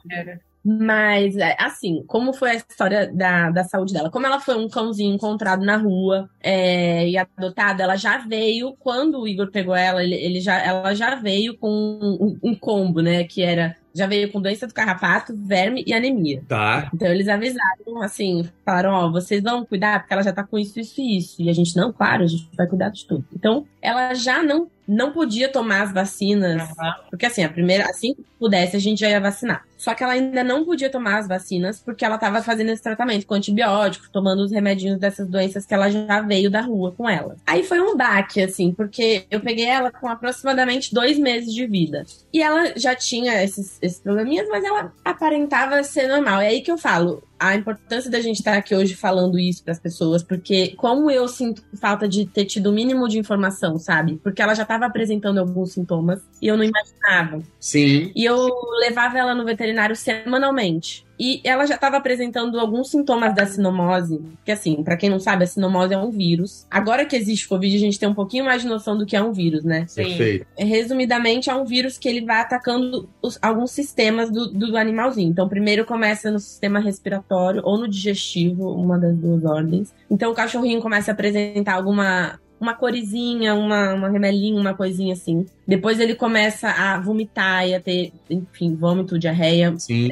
Mas, 0.68 1.36
é, 1.36 1.56
assim, 1.60 2.02
como 2.08 2.32
foi 2.32 2.50
a 2.50 2.54
história 2.56 3.06
da, 3.06 3.50
da 3.50 3.62
saúde 3.62 3.92
dela? 3.92 4.10
Como 4.10 4.26
ela 4.26 4.40
foi 4.40 4.56
um 4.56 4.68
cãozinho 4.68 5.14
encontrado 5.14 5.64
na 5.64 5.76
rua 5.76 6.28
é, 6.42 7.08
e 7.08 7.16
adotado, 7.16 7.82
ela 7.82 7.94
já 7.94 8.18
veio, 8.18 8.74
quando 8.80 9.20
o 9.20 9.28
Igor 9.28 9.48
pegou 9.52 9.76
ela, 9.76 10.02
ele, 10.02 10.16
ele 10.16 10.40
já, 10.40 10.58
ela 10.58 10.92
já 10.92 11.14
veio 11.14 11.56
com 11.56 11.70
um, 11.70 12.36
um 12.42 12.52
combo, 12.52 13.00
né? 13.00 13.22
Que 13.22 13.42
era, 13.42 13.76
já 13.94 14.08
veio 14.08 14.32
com 14.32 14.40
doença 14.40 14.66
do 14.66 14.74
carrapato, 14.74 15.32
verme 15.36 15.84
e 15.86 15.94
anemia. 15.94 16.42
tá. 16.48 16.90
Então 16.92 17.06
eles 17.06 17.28
avisaram, 17.28 18.02
assim, 18.02 18.48
falaram, 18.64 18.90
ó, 18.90 19.08
vocês 19.08 19.40
vão 19.44 19.64
cuidar, 19.64 20.00
porque 20.00 20.14
ela 20.14 20.22
já 20.24 20.32
tá 20.32 20.42
com 20.42 20.58
isso, 20.58 20.80
isso 20.80 21.00
e 21.00 21.19
isso. 21.19 21.40
E 21.40 21.48
a 21.48 21.52
gente, 21.52 21.76
não, 21.76 21.92
claro, 21.92 22.24
a 22.24 22.26
gente 22.26 22.48
vai 22.56 22.66
cuidar 22.66 22.88
de 22.88 23.06
tudo. 23.06 23.24
Então, 23.32 23.64
ela 23.80 24.14
já 24.14 24.42
não, 24.42 24.69
não 24.86 25.12
podia 25.12 25.48
tomar 25.48 25.82
as 25.82 25.92
vacinas, 25.92 26.62
porque 27.10 27.26
assim, 27.26 27.42
a 27.42 27.48
primeira, 27.48 27.84
assim 27.84 28.14
que 28.14 28.24
pudesse, 28.38 28.76
a 28.76 28.80
gente 28.80 29.00
já 29.00 29.08
ia 29.08 29.20
vacinar. 29.20 29.64
Só 29.76 29.94
que 29.94 30.02
ela 30.02 30.14
ainda 30.14 30.42
não 30.42 30.64
podia 30.64 30.90
tomar 30.90 31.18
as 31.18 31.28
vacinas, 31.28 31.80
porque 31.80 32.04
ela 32.04 32.18
tava 32.18 32.42
fazendo 32.42 32.70
esse 32.70 32.82
tratamento 32.82 33.26
com 33.26 33.34
antibiótico, 33.34 34.10
tomando 34.10 34.42
os 34.42 34.50
remedinhos 34.50 34.98
dessas 34.98 35.28
doenças 35.28 35.66
que 35.66 35.74
ela 35.74 35.90
já 35.90 36.20
veio 36.22 36.50
da 36.50 36.60
rua 36.60 36.92
com 36.92 37.08
ela. 37.08 37.36
Aí 37.46 37.62
foi 37.62 37.80
um 37.80 37.96
baque, 37.96 38.42
assim, 38.42 38.72
porque 38.72 39.26
eu 39.30 39.40
peguei 39.40 39.66
ela 39.66 39.90
com 39.90 40.08
aproximadamente 40.08 40.94
dois 40.94 41.18
meses 41.18 41.52
de 41.52 41.66
vida. 41.66 42.04
E 42.32 42.42
ela 42.42 42.72
já 42.76 42.94
tinha 42.94 43.42
esses, 43.42 43.78
esses 43.82 44.00
probleminhas, 44.00 44.48
mas 44.48 44.64
ela 44.64 44.92
aparentava 45.04 45.82
ser 45.82 46.08
normal. 46.08 46.40
É 46.40 46.48
aí 46.48 46.62
que 46.62 46.70
eu 46.70 46.78
falo, 46.78 47.22
a 47.38 47.54
importância 47.54 48.10
da 48.10 48.20
gente 48.20 48.36
estar 48.36 48.56
aqui 48.56 48.74
hoje 48.74 48.94
falando 48.94 49.38
isso 49.38 49.62
para 49.62 49.72
as 49.72 49.78
pessoas, 49.78 50.22
porque 50.22 50.74
como 50.76 51.10
eu 51.10 51.28
sinto 51.28 51.62
falta 51.80 52.08
de 52.08 52.26
ter 52.26 52.44
tido 52.44 52.70
o 52.70 52.72
mínimo 52.72 53.08
de 53.08 53.18
informação, 53.18 53.78
sabe? 53.78 54.18
Porque 54.22 54.42
ela 54.42 54.54
já 54.54 54.62
estava 54.62 54.86
apresentando 54.86 55.38
alguns 55.38 55.72
sintomas 55.72 56.20
e 56.40 56.48
eu 56.48 56.56
não 56.56 56.64
imaginava. 56.64 57.42
Sim. 57.60 58.10
E 58.14 58.24
eu 58.24 58.50
levava 58.80 59.18
ela 59.18 59.34
no 59.34 59.44
veterinário 59.44 59.94
semanalmente. 59.94 61.06
E 61.18 61.40
ela 61.44 61.66
já 61.66 61.74
estava 61.76 61.96
apresentando 61.96 62.58
alguns 62.60 62.90
sintomas 62.90 63.34
da 63.34 63.46
sinomose, 63.46 64.20
que 64.44 64.52
assim, 64.52 64.82
para 64.82 64.96
quem 64.96 65.08
não 65.08 65.18
sabe, 65.18 65.44
a 65.44 65.46
sinomose 65.46 65.94
é 65.94 65.98
um 65.98 66.10
vírus. 66.10 66.66
Agora 66.70 67.04
que 67.06 67.16
existe 67.16 67.48
Covid, 67.48 67.74
a 67.76 67.80
gente 67.80 67.98
tem 67.98 68.08
um 68.08 68.14
pouquinho 68.14 68.44
mais 68.44 68.62
de 68.62 68.68
noção 68.68 68.96
do 68.96 69.06
que 69.06 69.16
é 69.16 69.22
um 69.22 69.32
vírus, 69.32 69.64
né? 69.64 69.86
Sim. 69.88 70.02
Perfeito. 70.04 70.46
resumidamente, 70.58 71.50
é 71.50 71.54
um 71.54 71.64
vírus 71.64 71.98
que 71.98 72.08
ele 72.08 72.24
vai 72.24 72.40
atacando 72.40 73.08
os- 73.22 73.38
alguns 73.42 73.70
sistemas 73.70 74.30
do, 74.30 74.46
do 74.52 74.76
animalzinho. 74.76 75.30
Então, 75.30 75.48
primeiro 75.48 75.84
começa 75.84 76.30
no 76.30 76.38
sistema 76.38 76.78
respiratório 76.78 77.62
ou 77.64 77.78
no 77.78 77.88
digestivo, 77.88 78.70
uma 78.72 78.98
das 78.98 79.16
duas 79.16 79.44
ordens. 79.44 79.94
Então, 80.10 80.30
o 80.30 80.34
cachorrinho 80.34 80.80
começa 80.80 81.10
a 81.10 81.14
apresentar 81.14 81.74
alguma 81.74 82.38
uma 82.58 82.72
corizinha, 82.72 83.54
uma, 83.54 83.92
uma 83.92 84.08
remelinha, 84.08 84.58
uma 84.58 84.72
coisinha 84.72 85.12
assim. 85.12 85.44
Depois 85.66 85.98
ele 85.98 86.14
começa 86.14 86.68
a 86.68 87.00
vomitar 87.00 87.66
e 87.66 87.74
a 87.74 87.80
ter, 87.80 88.12
enfim, 88.30 88.74
vômito, 88.74 89.18
diarreia, 89.18 89.74
Sim. 89.76 90.08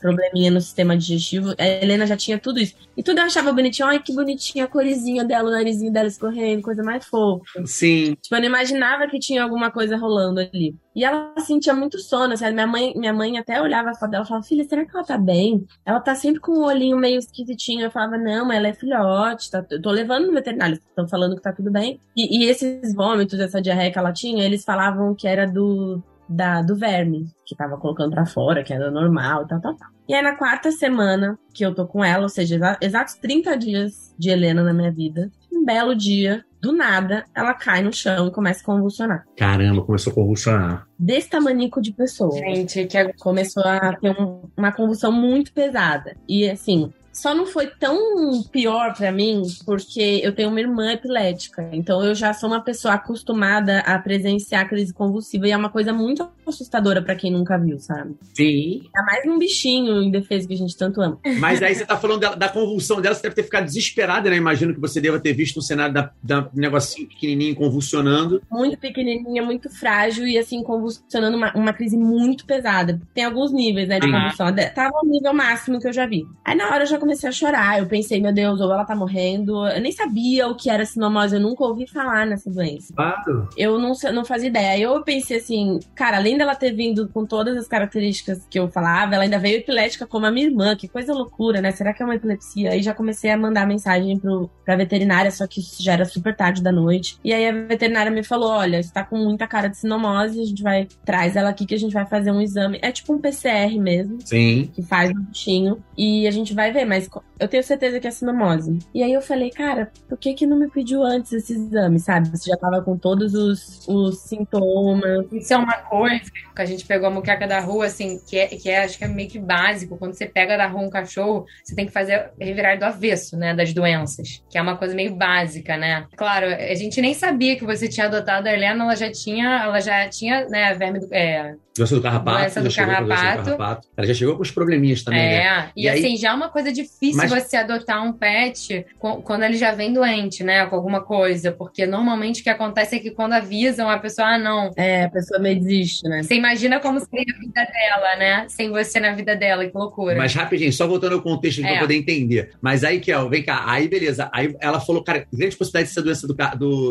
probleminha 0.00 0.50
no 0.50 0.60
sistema 0.60 0.96
digestivo. 0.96 1.54
A 1.58 1.66
Helena 1.66 2.06
já 2.06 2.16
tinha 2.16 2.38
tudo 2.38 2.60
isso. 2.60 2.74
E 2.96 3.02
tudo 3.02 3.18
eu 3.18 3.24
achava 3.24 3.52
bonitinho. 3.52 3.88
Ai, 3.88 4.00
que 4.00 4.14
bonitinha 4.14 4.64
a 4.64 4.68
corizinha 4.68 5.24
dela, 5.24 5.48
o 5.48 5.52
narizinho 5.52 5.92
dela 5.92 6.06
escorrendo, 6.06 6.62
coisa 6.62 6.82
mais 6.82 7.04
fofa. 7.04 7.44
Sim. 7.64 8.16
Tipo, 8.20 8.36
eu 8.36 8.40
não 8.40 8.48
imaginava 8.48 9.06
que 9.08 9.18
tinha 9.18 9.42
alguma 9.42 9.70
coisa 9.70 9.96
rolando 9.96 10.40
ali. 10.40 10.76
E 10.94 11.04
ela 11.04 11.32
sentia 11.38 11.72
muito 11.72 11.98
sono? 11.98 12.34
Minha 12.52 12.66
mãe, 12.66 12.92
minha 12.94 13.12
mãe 13.12 13.38
até 13.38 13.60
olhava 13.60 13.90
a 13.90 13.94
foto 13.94 14.10
dela 14.10 14.24
e 14.24 14.28
falava, 14.28 14.46
filha, 14.46 14.64
será 14.64 14.84
que 14.84 14.94
ela 14.94 15.04
tá 15.04 15.16
bem? 15.16 15.66
Ela 15.86 16.00
tá 16.00 16.14
sempre 16.14 16.40
com 16.40 16.52
o 16.52 16.66
olhinho 16.66 16.98
meio 16.98 17.18
esquisitinho. 17.18 17.82
Eu 17.82 17.90
falava, 17.90 18.18
não, 18.18 18.44
mas 18.44 18.58
ela 18.58 18.68
é 18.68 18.74
filhote, 18.74 19.50
tá... 19.50 19.64
eu 19.70 19.80
tô 19.80 19.90
levando 19.90 20.26
no 20.26 20.34
veterinário, 20.34 20.74
estão 20.74 21.08
falando 21.08 21.34
que 21.34 21.42
tá 21.42 21.52
tudo 21.52 21.70
bem. 21.70 21.98
E, 22.14 22.44
e 22.44 22.48
esses 22.48 22.94
vômitos, 22.94 23.40
essa 23.40 23.60
diarreia 23.60 23.90
que 23.90 23.98
ela 23.98 24.12
tinha, 24.12 24.44
eles 24.44 24.64
falavam 24.64 24.91
que 25.16 25.26
era 25.28 25.46
do, 25.46 26.02
da, 26.28 26.62
do 26.62 26.74
verme, 26.76 27.26
que 27.46 27.54
tava 27.56 27.76
colocando 27.76 28.10
pra 28.10 28.26
fora, 28.26 28.62
que 28.62 28.72
era 28.72 28.90
normal, 28.90 29.46
tal, 29.46 29.60
tal, 29.60 29.74
tal. 29.76 29.88
E 30.08 30.14
aí 30.14 30.22
na 30.22 30.36
quarta 30.36 30.70
semana 30.72 31.38
que 31.54 31.64
eu 31.64 31.74
tô 31.74 31.86
com 31.86 32.04
ela, 32.04 32.24
ou 32.24 32.28
seja, 32.28 32.56
exa- 32.56 32.78
exatos 32.80 33.14
30 33.14 33.56
dias 33.56 34.14
de 34.18 34.30
Helena 34.30 34.62
na 34.62 34.72
minha 34.74 34.90
vida, 34.90 35.30
um 35.52 35.64
belo 35.64 35.94
dia, 35.94 36.44
do 36.60 36.72
nada, 36.72 37.24
ela 37.34 37.54
cai 37.54 37.82
no 37.82 37.92
chão 37.92 38.26
e 38.28 38.30
começa 38.30 38.62
a 38.62 38.64
convulsionar. 38.64 39.24
Caramba, 39.36 39.82
começou 39.82 40.12
a 40.12 40.14
convulsionar. 40.14 40.86
Desse 40.98 41.28
tamanico 41.30 41.80
de 41.80 41.92
pessoa. 41.92 42.32
Gente, 42.32 42.84
que. 42.86 43.12
Começou 43.14 43.62
a 43.64 43.94
ter 43.96 44.10
um- 44.10 44.42
uma 44.56 44.70
convulsão 44.72 45.10
muito 45.12 45.52
pesada. 45.52 46.16
E 46.28 46.48
assim, 46.48 46.92
só 47.12 47.34
não 47.34 47.46
foi 47.46 47.66
tão 47.66 48.42
pior 48.50 48.94
pra 48.94 49.12
mim 49.12 49.42
porque 49.64 50.20
eu 50.22 50.34
tenho 50.34 50.48
uma 50.48 50.60
irmã 50.60 50.92
epilética. 50.92 51.68
Então 51.72 52.02
eu 52.02 52.14
já 52.14 52.32
sou 52.32 52.48
uma 52.48 52.60
pessoa 52.60 52.94
acostumada 52.94 53.80
a 53.80 53.98
presenciar 53.98 54.68
crise 54.68 54.92
convulsiva 54.92 55.46
e 55.46 55.50
é 55.50 55.56
uma 55.56 55.68
coisa 55.68 55.92
muito 55.92 56.28
assustadora 56.46 57.02
pra 57.02 57.14
quem 57.14 57.30
nunca 57.30 57.58
viu, 57.58 57.78
sabe? 57.78 58.16
Sim. 58.34 58.82
É 58.96 59.02
mais 59.02 59.26
um 59.26 59.38
bichinho 59.38 60.02
indefeso 60.02 60.48
que 60.48 60.54
a 60.54 60.56
gente 60.56 60.76
tanto 60.76 61.00
ama. 61.00 61.18
Mas 61.38 61.62
aí 61.62 61.74
você 61.74 61.84
tá 61.84 61.96
falando 61.96 62.20
da, 62.20 62.34
da 62.34 62.48
convulsão 62.48 63.00
dela, 63.00 63.14
você 63.14 63.22
deve 63.22 63.34
ter 63.34 63.42
ficado 63.42 63.64
desesperada, 63.64 64.30
né? 64.30 64.36
Imagino 64.36 64.74
que 64.74 64.80
você 64.80 65.00
deva 65.00 65.20
ter 65.20 65.32
visto 65.32 65.58
um 65.58 65.62
cenário 65.62 65.92
da, 65.92 66.10
da 66.22 66.48
negocinho 66.54 67.08
pequenininho 67.08 67.54
convulsionando. 67.54 68.42
Muito 68.50 68.78
pequenininha, 68.78 69.42
muito 69.42 69.68
frágil 69.70 70.26
e 70.26 70.38
assim, 70.38 70.62
convulsionando 70.62 71.36
uma, 71.36 71.52
uma 71.54 71.72
crise 71.72 71.96
muito 71.96 72.46
pesada. 72.46 73.00
Tem 73.12 73.24
alguns 73.24 73.52
níveis, 73.52 73.88
né, 73.88 74.00
de 74.00 74.06
Sim. 74.06 74.12
convulsão. 74.12 74.46
Tava 74.74 75.00
no 75.02 75.10
nível 75.10 75.34
máximo 75.34 75.80
que 75.80 75.88
eu 75.88 75.92
já 75.92 76.06
vi. 76.06 76.26
Aí 76.44 76.56
na 76.56 76.66
hora 76.70 76.84
eu 76.84 76.86
já 76.86 76.98
comecei 77.02 77.28
a 77.28 77.32
chorar. 77.32 77.78
Eu 77.80 77.86
pensei, 77.86 78.20
meu 78.20 78.32
Deus, 78.32 78.60
ou 78.60 78.72
ela 78.72 78.84
tá 78.84 78.94
morrendo. 78.94 79.66
Eu 79.66 79.80
nem 79.80 79.90
sabia 79.90 80.46
o 80.46 80.54
que 80.54 80.70
era 80.70 80.86
sinomose, 80.86 81.34
eu 81.34 81.40
nunca 81.40 81.64
ouvi 81.64 81.86
falar 81.86 82.24
nessa 82.24 82.48
doença. 82.48 82.94
Claro. 82.94 83.48
Eu 83.56 83.78
não, 83.78 83.92
não 84.14 84.24
fazia 84.24 84.48
ideia. 84.48 84.82
Eu 84.82 85.02
pensei 85.02 85.38
assim, 85.38 85.80
cara, 85.94 86.18
além 86.18 86.38
dela 86.38 86.54
ter 86.54 86.72
vindo 86.72 87.08
com 87.08 87.26
todas 87.26 87.56
as 87.56 87.66
características 87.66 88.46
que 88.48 88.58
eu 88.58 88.68
falava, 88.68 89.14
ela 89.14 89.24
ainda 89.24 89.38
veio 89.38 89.58
epilética 89.58 90.06
como 90.06 90.26
a 90.26 90.30
minha 90.30 90.46
irmã. 90.46 90.76
Que 90.76 90.86
coisa 90.86 91.12
loucura, 91.12 91.60
né? 91.60 91.72
Será 91.72 91.92
que 91.92 92.02
é 92.02 92.06
uma 92.06 92.14
epilepsia? 92.14 92.70
Aí 92.70 92.82
já 92.82 92.94
comecei 92.94 93.30
a 93.30 93.36
mandar 93.36 93.66
mensagem 93.66 94.16
pro, 94.18 94.48
pra 94.64 94.76
veterinária, 94.76 95.30
só 95.30 95.46
que 95.46 95.60
isso 95.60 95.82
já 95.82 95.94
era 95.94 96.04
super 96.04 96.36
tarde 96.36 96.62
da 96.62 96.70
noite. 96.70 97.18
E 97.24 97.32
aí 97.32 97.48
a 97.48 97.52
veterinária 97.52 98.10
me 98.10 98.22
falou: 98.22 98.50
olha, 98.50 98.78
isso 98.78 98.92
tá 98.92 99.04
com 99.04 99.16
muita 99.16 99.46
cara 99.46 99.68
de 99.68 99.76
sinomose, 99.76 100.40
a 100.40 100.44
gente 100.44 100.62
vai. 100.62 100.86
Traz 101.04 101.34
ela 101.34 101.50
aqui 101.50 101.66
que 101.66 101.74
a 101.74 101.78
gente 101.78 101.92
vai 101.92 102.06
fazer 102.06 102.30
um 102.30 102.40
exame. 102.40 102.78
É 102.80 102.92
tipo 102.92 103.12
um 103.12 103.18
PCR 103.18 103.76
mesmo 103.78 104.18
Sim. 104.24 104.70
que 104.72 104.82
faz 104.82 105.12
no 105.12 105.20
bichinho. 105.22 105.82
E 105.96 106.26
a 106.26 106.30
gente 106.30 106.54
vai 106.54 106.72
ver, 106.72 106.84
mas 106.92 107.08
eu 107.40 107.48
tenho 107.48 107.62
certeza 107.64 107.98
que 107.98 108.06
é 108.06 108.10
sinomose. 108.10 108.78
E 108.94 109.02
aí 109.02 109.12
eu 109.14 109.22
falei, 109.22 109.50
cara, 109.50 109.90
por 110.06 110.18
que 110.18 110.34
que 110.34 110.46
não 110.46 110.58
me 110.58 110.68
pediu 110.68 111.02
antes 111.02 111.32
esse 111.32 111.54
exame, 111.54 111.98
sabe? 111.98 112.28
Você 112.28 112.50
já 112.50 112.56
tava 112.58 112.82
com 112.82 112.98
todos 112.98 113.32
os, 113.32 113.86
os 113.88 114.18
sintomas. 114.18 115.26
Isso 115.32 115.54
é 115.54 115.56
uma 115.56 115.72
coisa 115.78 116.30
que 116.54 116.60
a 116.62 116.66
gente 116.66 116.84
pegou 116.84 117.08
a 117.08 117.10
muqueca 117.10 117.46
da 117.46 117.60
rua, 117.60 117.86
assim, 117.86 118.20
que 118.28 118.38
é, 118.38 118.46
que 118.46 118.68
é, 118.68 118.84
acho 118.84 118.98
que 118.98 119.04
é 119.04 119.08
meio 119.08 119.28
que 119.30 119.38
básico. 119.38 119.96
Quando 119.96 120.12
você 120.12 120.26
pega 120.26 120.58
da 120.58 120.66
rua 120.66 120.82
um 120.82 120.90
cachorro, 120.90 121.46
você 121.64 121.74
tem 121.74 121.86
que 121.86 121.92
fazer 121.92 122.30
revirar 122.38 122.78
do 122.78 122.84
avesso, 122.84 123.36
né, 123.38 123.54
das 123.54 123.72
doenças. 123.72 124.42
Que 124.50 124.58
é 124.58 124.62
uma 124.62 124.76
coisa 124.76 124.94
meio 124.94 125.14
básica, 125.16 125.78
né? 125.78 126.06
Claro, 126.14 126.46
a 126.46 126.74
gente 126.74 127.00
nem 127.00 127.14
sabia 127.14 127.56
que 127.56 127.64
você 127.64 127.88
tinha 127.88 128.06
adotado 128.06 128.48
a 128.48 128.52
Helena, 128.52 128.84
ela 128.84 128.96
já 128.96 129.10
tinha, 129.10 129.62
ela 129.64 129.80
já 129.80 130.06
tinha, 130.08 130.46
né, 130.48 130.74
verme 130.74 131.00
do, 131.00 131.08
é, 131.12 131.54
Doença 131.76 131.94
do 131.94 132.02
carrapato. 132.02 132.38
Doença 132.38 132.60
do 132.60 132.74
carrapato. 132.74 133.88
Ela 133.96 134.06
já 134.06 134.12
chegou 134.14 134.36
com 134.36 134.42
os 134.42 134.50
probleminhas 134.50 135.02
também, 135.02 135.20
né? 135.20 135.36
É, 135.36 135.70
e, 135.74 135.84
E 135.84 135.88
aí- 135.88 135.98
assim, 135.98 136.16
já 136.18 136.30
é 136.30 136.34
uma 136.34 136.50
coisa 136.50 136.70
difícil 136.82 137.16
Mas- 137.16 137.30
você 137.30 137.56
adotar 137.56 138.02
um 138.04 138.12
pet 138.12 138.84
quando 139.24 139.42
ele 139.44 139.56
já 139.56 139.72
vem 139.72 139.92
doente, 139.92 140.42
né? 140.44 140.66
Com 140.66 140.76
alguma 140.76 141.00
coisa. 141.02 141.52
Porque 141.52 141.86
normalmente 141.86 142.40
o 142.40 142.44
que 142.44 142.50
acontece 142.50 142.96
é 142.96 142.98
que 142.98 143.10
quando 143.10 143.32
avisam 143.34 143.88
a 143.88 143.98
pessoa, 143.98 144.28
ah, 144.34 144.38
não. 144.38 144.70
É, 144.76 145.04
a 145.04 145.10
pessoa 145.10 145.40
meio 145.40 145.58
desiste, 145.60 146.08
né? 146.08 146.22
Você 146.22 146.34
imagina 146.34 146.80
como 146.80 147.00
seria 147.00 147.24
a 147.34 147.38
vida 147.38 147.64
dela, 147.72 148.16
né? 148.16 148.46
Sem 148.48 148.70
você 148.70 149.00
na 149.00 149.12
vida 149.14 149.34
dela, 149.36 149.64
que 149.66 149.76
loucura. 149.76 150.16
Mas 150.16 150.34
rapidinho, 150.34 150.72
só 150.72 150.86
voltando 150.86 151.14
ao 151.14 151.22
contexto 151.22 151.64
É. 151.64 151.70
pra 151.72 151.80
poder 151.80 151.94
entender. 151.96 152.50
Mas 152.60 152.84
aí, 152.84 153.00
Kel, 153.00 153.28
vem 153.28 153.42
cá. 153.42 153.64
Aí, 153.66 153.88
beleza. 153.88 154.28
Aí 154.32 154.54
ela 154.60 154.80
falou, 154.80 155.02
cara, 155.02 155.26
grande 155.32 155.56
possibilidade 155.56 155.88
de 155.88 155.94
ser 155.94 156.02
doença 156.02 156.26
do, 156.26 156.34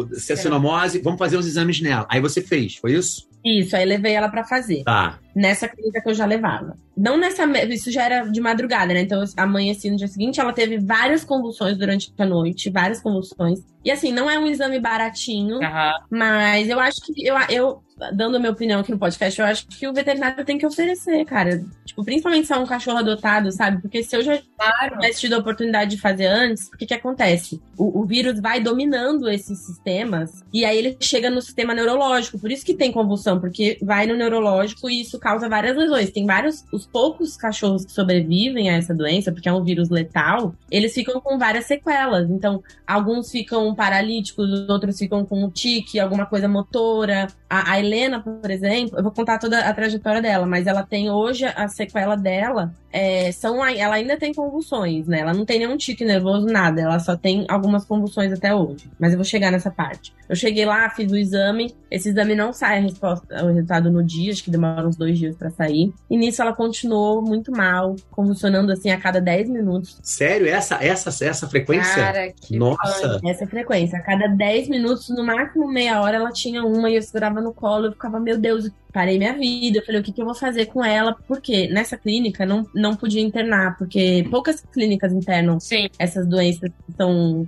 do 0.07 0.19
ser 0.19 0.37
sinomose, 0.37 0.99
vamos 0.99 1.19
fazer 1.19 1.37
uns 1.37 1.45
exames 1.47 1.81
nela. 1.81 2.05
Aí 2.09 2.19
você 2.19 2.41
fez, 2.41 2.75
foi 2.75 2.93
isso? 2.93 3.29
Isso, 3.43 3.75
aí 3.75 3.85
levei 3.85 4.13
ela 4.13 4.29
pra 4.29 4.43
fazer. 4.43 4.83
Tá. 4.83 5.19
nessa 5.35 5.67
clínica 5.67 6.01
que 6.01 6.09
eu 6.09 6.13
já 6.13 6.25
levava. 6.25 6.75
Não 6.95 7.17
nessa. 7.17 7.45
Isso 7.65 7.91
já 7.91 8.03
era 8.03 8.23
de 8.25 8.39
madrugada, 8.41 8.93
né? 8.93 9.01
Então, 9.01 9.23
amanheci 9.37 9.89
no 9.89 9.97
dia 9.97 10.07
seguinte, 10.07 10.39
ela 10.39 10.53
teve 10.53 10.77
várias 10.77 11.23
convulsões 11.23 11.77
durante 11.77 12.13
a 12.17 12.25
noite, 12.25 12.69
várias 12.69 13.01
convulsões. 13.01 13.59
E 13.83 13.89
assim, 13.89 14.11
não 14.11 14.29
é 14.29 14.37
um 14.37 14.45
exame 14.45 14.79
baratinho, 14.79 15.55
uhum. 15.55 15.91
mas 16.09 16.69
eu 16.69 16.79
acho 16.79 17.01
que 17.01 17.25
eu, 17.25 17.35
eu 17.49 17.81
dando 18.13 18.37
a 18.37 18.39
minha 18.39 18.51
opinião 18.51 18.79
aqui 18.79 18.91
no 18.91 18.97
podcast, 18.97 19.39
eu 19.39 19.45
acho 19.45 19.67
que 19.67 19.87
o 19.87 19.93
veterinário 19.93 20.43
tem 20.45 20.57
que 20.57 20.65
oferecer, 20.65 21.23
cara. 21.25 21.63
Tipo, 21.85 22.03
principalmente 22.03 22.47
se 22.47 22.53
é 22.53 22.57
um 22.57 22.65
cachorro 22.65 22.97
adotado, 22.97 23.51
sabe? 23.51 23.81
Porque 23.81 24.03
se 24.03 24.15
eu 24.15 24.23
já 24.23 24.39
claro. 24.57 24.95
tivesse 24.95 25.21
tido 25.21 25.33
a 25.33 25.39
oportunidade 25.39 25.91
de 25.91 26.01
fazer 26.01 26.25
antes, 26.25 26.67
o 26.67 26.77
que 26.77 26.85
que 26.85 26.93
acontece? 26.93 27.61
O, 27.77 28.01
o, 28.01 28.05
vírus 28.05 28.39
vai 28.39 28.59
dominando 28.59 29.29
esses 29.29 29.59
sistemas 29.59 30.43
e 30.53 30.63
aí 30.65 30.77
ele 30.77 30.97
chega 30.99 31.29
no 31.29 31.41
sistema 31.41 31.73
neurológico. 31.73 32.39
Por 32.39 32.51
isso 32.51 32.65
que 32.65 32.73
tem 32.73 32.91
convulsão, 32.91 33.39
porque 33.39 33.77
vai 33.81 34.05
no 34.05 34.15
neurológico 34.15 34.89
e 34.89 35.01
isso 35.01 35.19
causa 35.19 35.49
várias 35.49 35.75
lesões. 35.75 36.11
Tem 36.11 36.25
vários, 36.25 36.63
os 36.71 36.85
poucos 36.85 37.35
cachorros 37.35 37.85
que 37.85 37.91
sobrevivem 37.91 38.69
a 38.69 38.77
essa 38.77 38.93
doença, 38.93 39.31
porque 39.31 39.49
é 39.49 39.53
um 39.53 39.63
vírus 39.63 39.89
letal, 39.89 40.55
eles 40.69 40.93
ficam 40.93 41.19
com 41.19 41.37
várias 41.37 41.65
sequelas. 41.65 42.29
Então, 42.29 42.63
alguns 42.87 43.31
ficam 43.31 43.73
paralíticos, 43.75 44.69
outros 44.69 44.97
ficam 44.97 45.25
com 45.25 45.49
tique, 45.49 45.99
alguma 45.99 46.25
coisa 46.25 46.47
motora. 46.47 47.27
A, 47.49 47.73
a 47.73 47.79
Helena, 47.91 48.21
por 48.21 48.49
exemplo, 48.49 48.97
eu 48.97 49.03
vou 49.03 49.11
contar 49.11 49.37
toda 49.37 49.59
a 49.59 49.73
trajetória 49.73 50.21
dela, 50.21 50.45
mas 50.45 50.65
ela 50.65 50.83
tem 50.83 51.09
hoje 51.11 51.45
a 51.45 51.67
sequela 51.67 52.15
dela. 52.15 52.73
É, 52.93 53.31
são, 53.31 53.63
ela 53.65 53.95
ainda 53.95 54.17
tem 54.17 54.33
convulsões, 54.33 55.07
né? 55.07 55.19
Ela 55.19 55.33
não 55.33 55.45
tem 55.45 55.59
nenhum 55.59 55.77
tique 55.77 56.03
nervoso, 56.03 56.45
nada. 56.45 56.81
Ela 56.81 56.99
só 56.99 57.15
tem 57.15 57.45
algumas 57.49 57.85
convulsões 57.85 58.33
até 58.33 58.53
hoje. 58.53 58.89
Mas 58.99 59.11
eu 59.11 59.17
vou 59.17 59.25
chegar 59.25 59.51
nessa 59.51 59.71
parte. 59.71 60.13
Eu 60.27 60.35
cheguei 60.35 60.65
lá, 60.65 60.89
fiz 60.89 61.11
o 61.11 61.17
exame. 61.17 61.73
Esse 61.89 62.09
exame 62.09 62.35
não 62.35 62.53
sai 62.53 62.77
a 62.77 62.81
resposta, 62.81 63.43
o 63.43 63.47
resultado 63.47 63.89
no 63.89 64.03
dia, 64.03 64.31
acho 64.31 64.43
que 64.43 64.51
demora 64.51 64.87
uns 64.87 64.95
dois 64.95 65.17
dias 65.17 65.35
para 65.35 65.49
sair. 65.49 65.93
E 66.09 66.17
nisso 66.17 66.41
ela 66.41 66.53
continuou 66.53 67.21
muito 67.21 67.51
mal, 67.51 67.95
convulsionando 68.09 68.71
assim 68.71 68.89
a 68.89 68.97
cada 68.97 69.19
10 69.19 69.49
minutos. 69.49 69.97
Sério? 70.01 70.47
Essa, 70.47 70.75
essa, 70.83 71.09
essa 71.23 71.47
frequência? 71.47 71.95
Cara, 71.95 72.31
que 72.31 72.57
Nossa! 72.57 73.19
Essa 73.25 73.47
frequência. 73.47 73.97
A 73.97 74.01
cada 74.01 74.27
10 74.27 74.69
minutos, 74.69 75.09
no 75.09 75.23
máximo 75.23 75.67
meia 75.67 76.01
hora, 76.01 76.17
ela 76.17 76.31
tinha 76.31 76.63
uma 76.63 76.89
e 76.89 76.95
eu 76.95 77.01
segurava 77.01 77.41
no 77.41 77.53
colo. 77.53 77.70
Eu 77.87 77.91
ficava, 77.93 78.19
meu 78.19 78.37
Deus, 78.37 78.69
parei 78.91 79.17
minha 79.17 79.33
vida. 79.33 79.79
Eu 79.79 79.85
falei, 79.85 80.01
o 80.01 80.03
que, 80.03 80.11
que 80.11 80.21
eu 80.21 80.25
vou 80.25 80.35
fazer 80.35 80.67
com 80.67 80.83
ela? 80.83 81.15
Porque 81.27 81.67
nessa 81.67 81.97
clínica 81.97 82.45
não, 82.45 82.65
não 82.73 82.95
podia 82.95 83.21
internar, 83.21 83.77
porque 83.77 84.25
poucas 84.29 84.61
clínicas 84.73 85.13
internam 85.13 85.59
Sim. 85.59 85.89
essas 85.97 86.27
doenças 86.27 86.69
que 86.69 86.93
são 86.95 87.47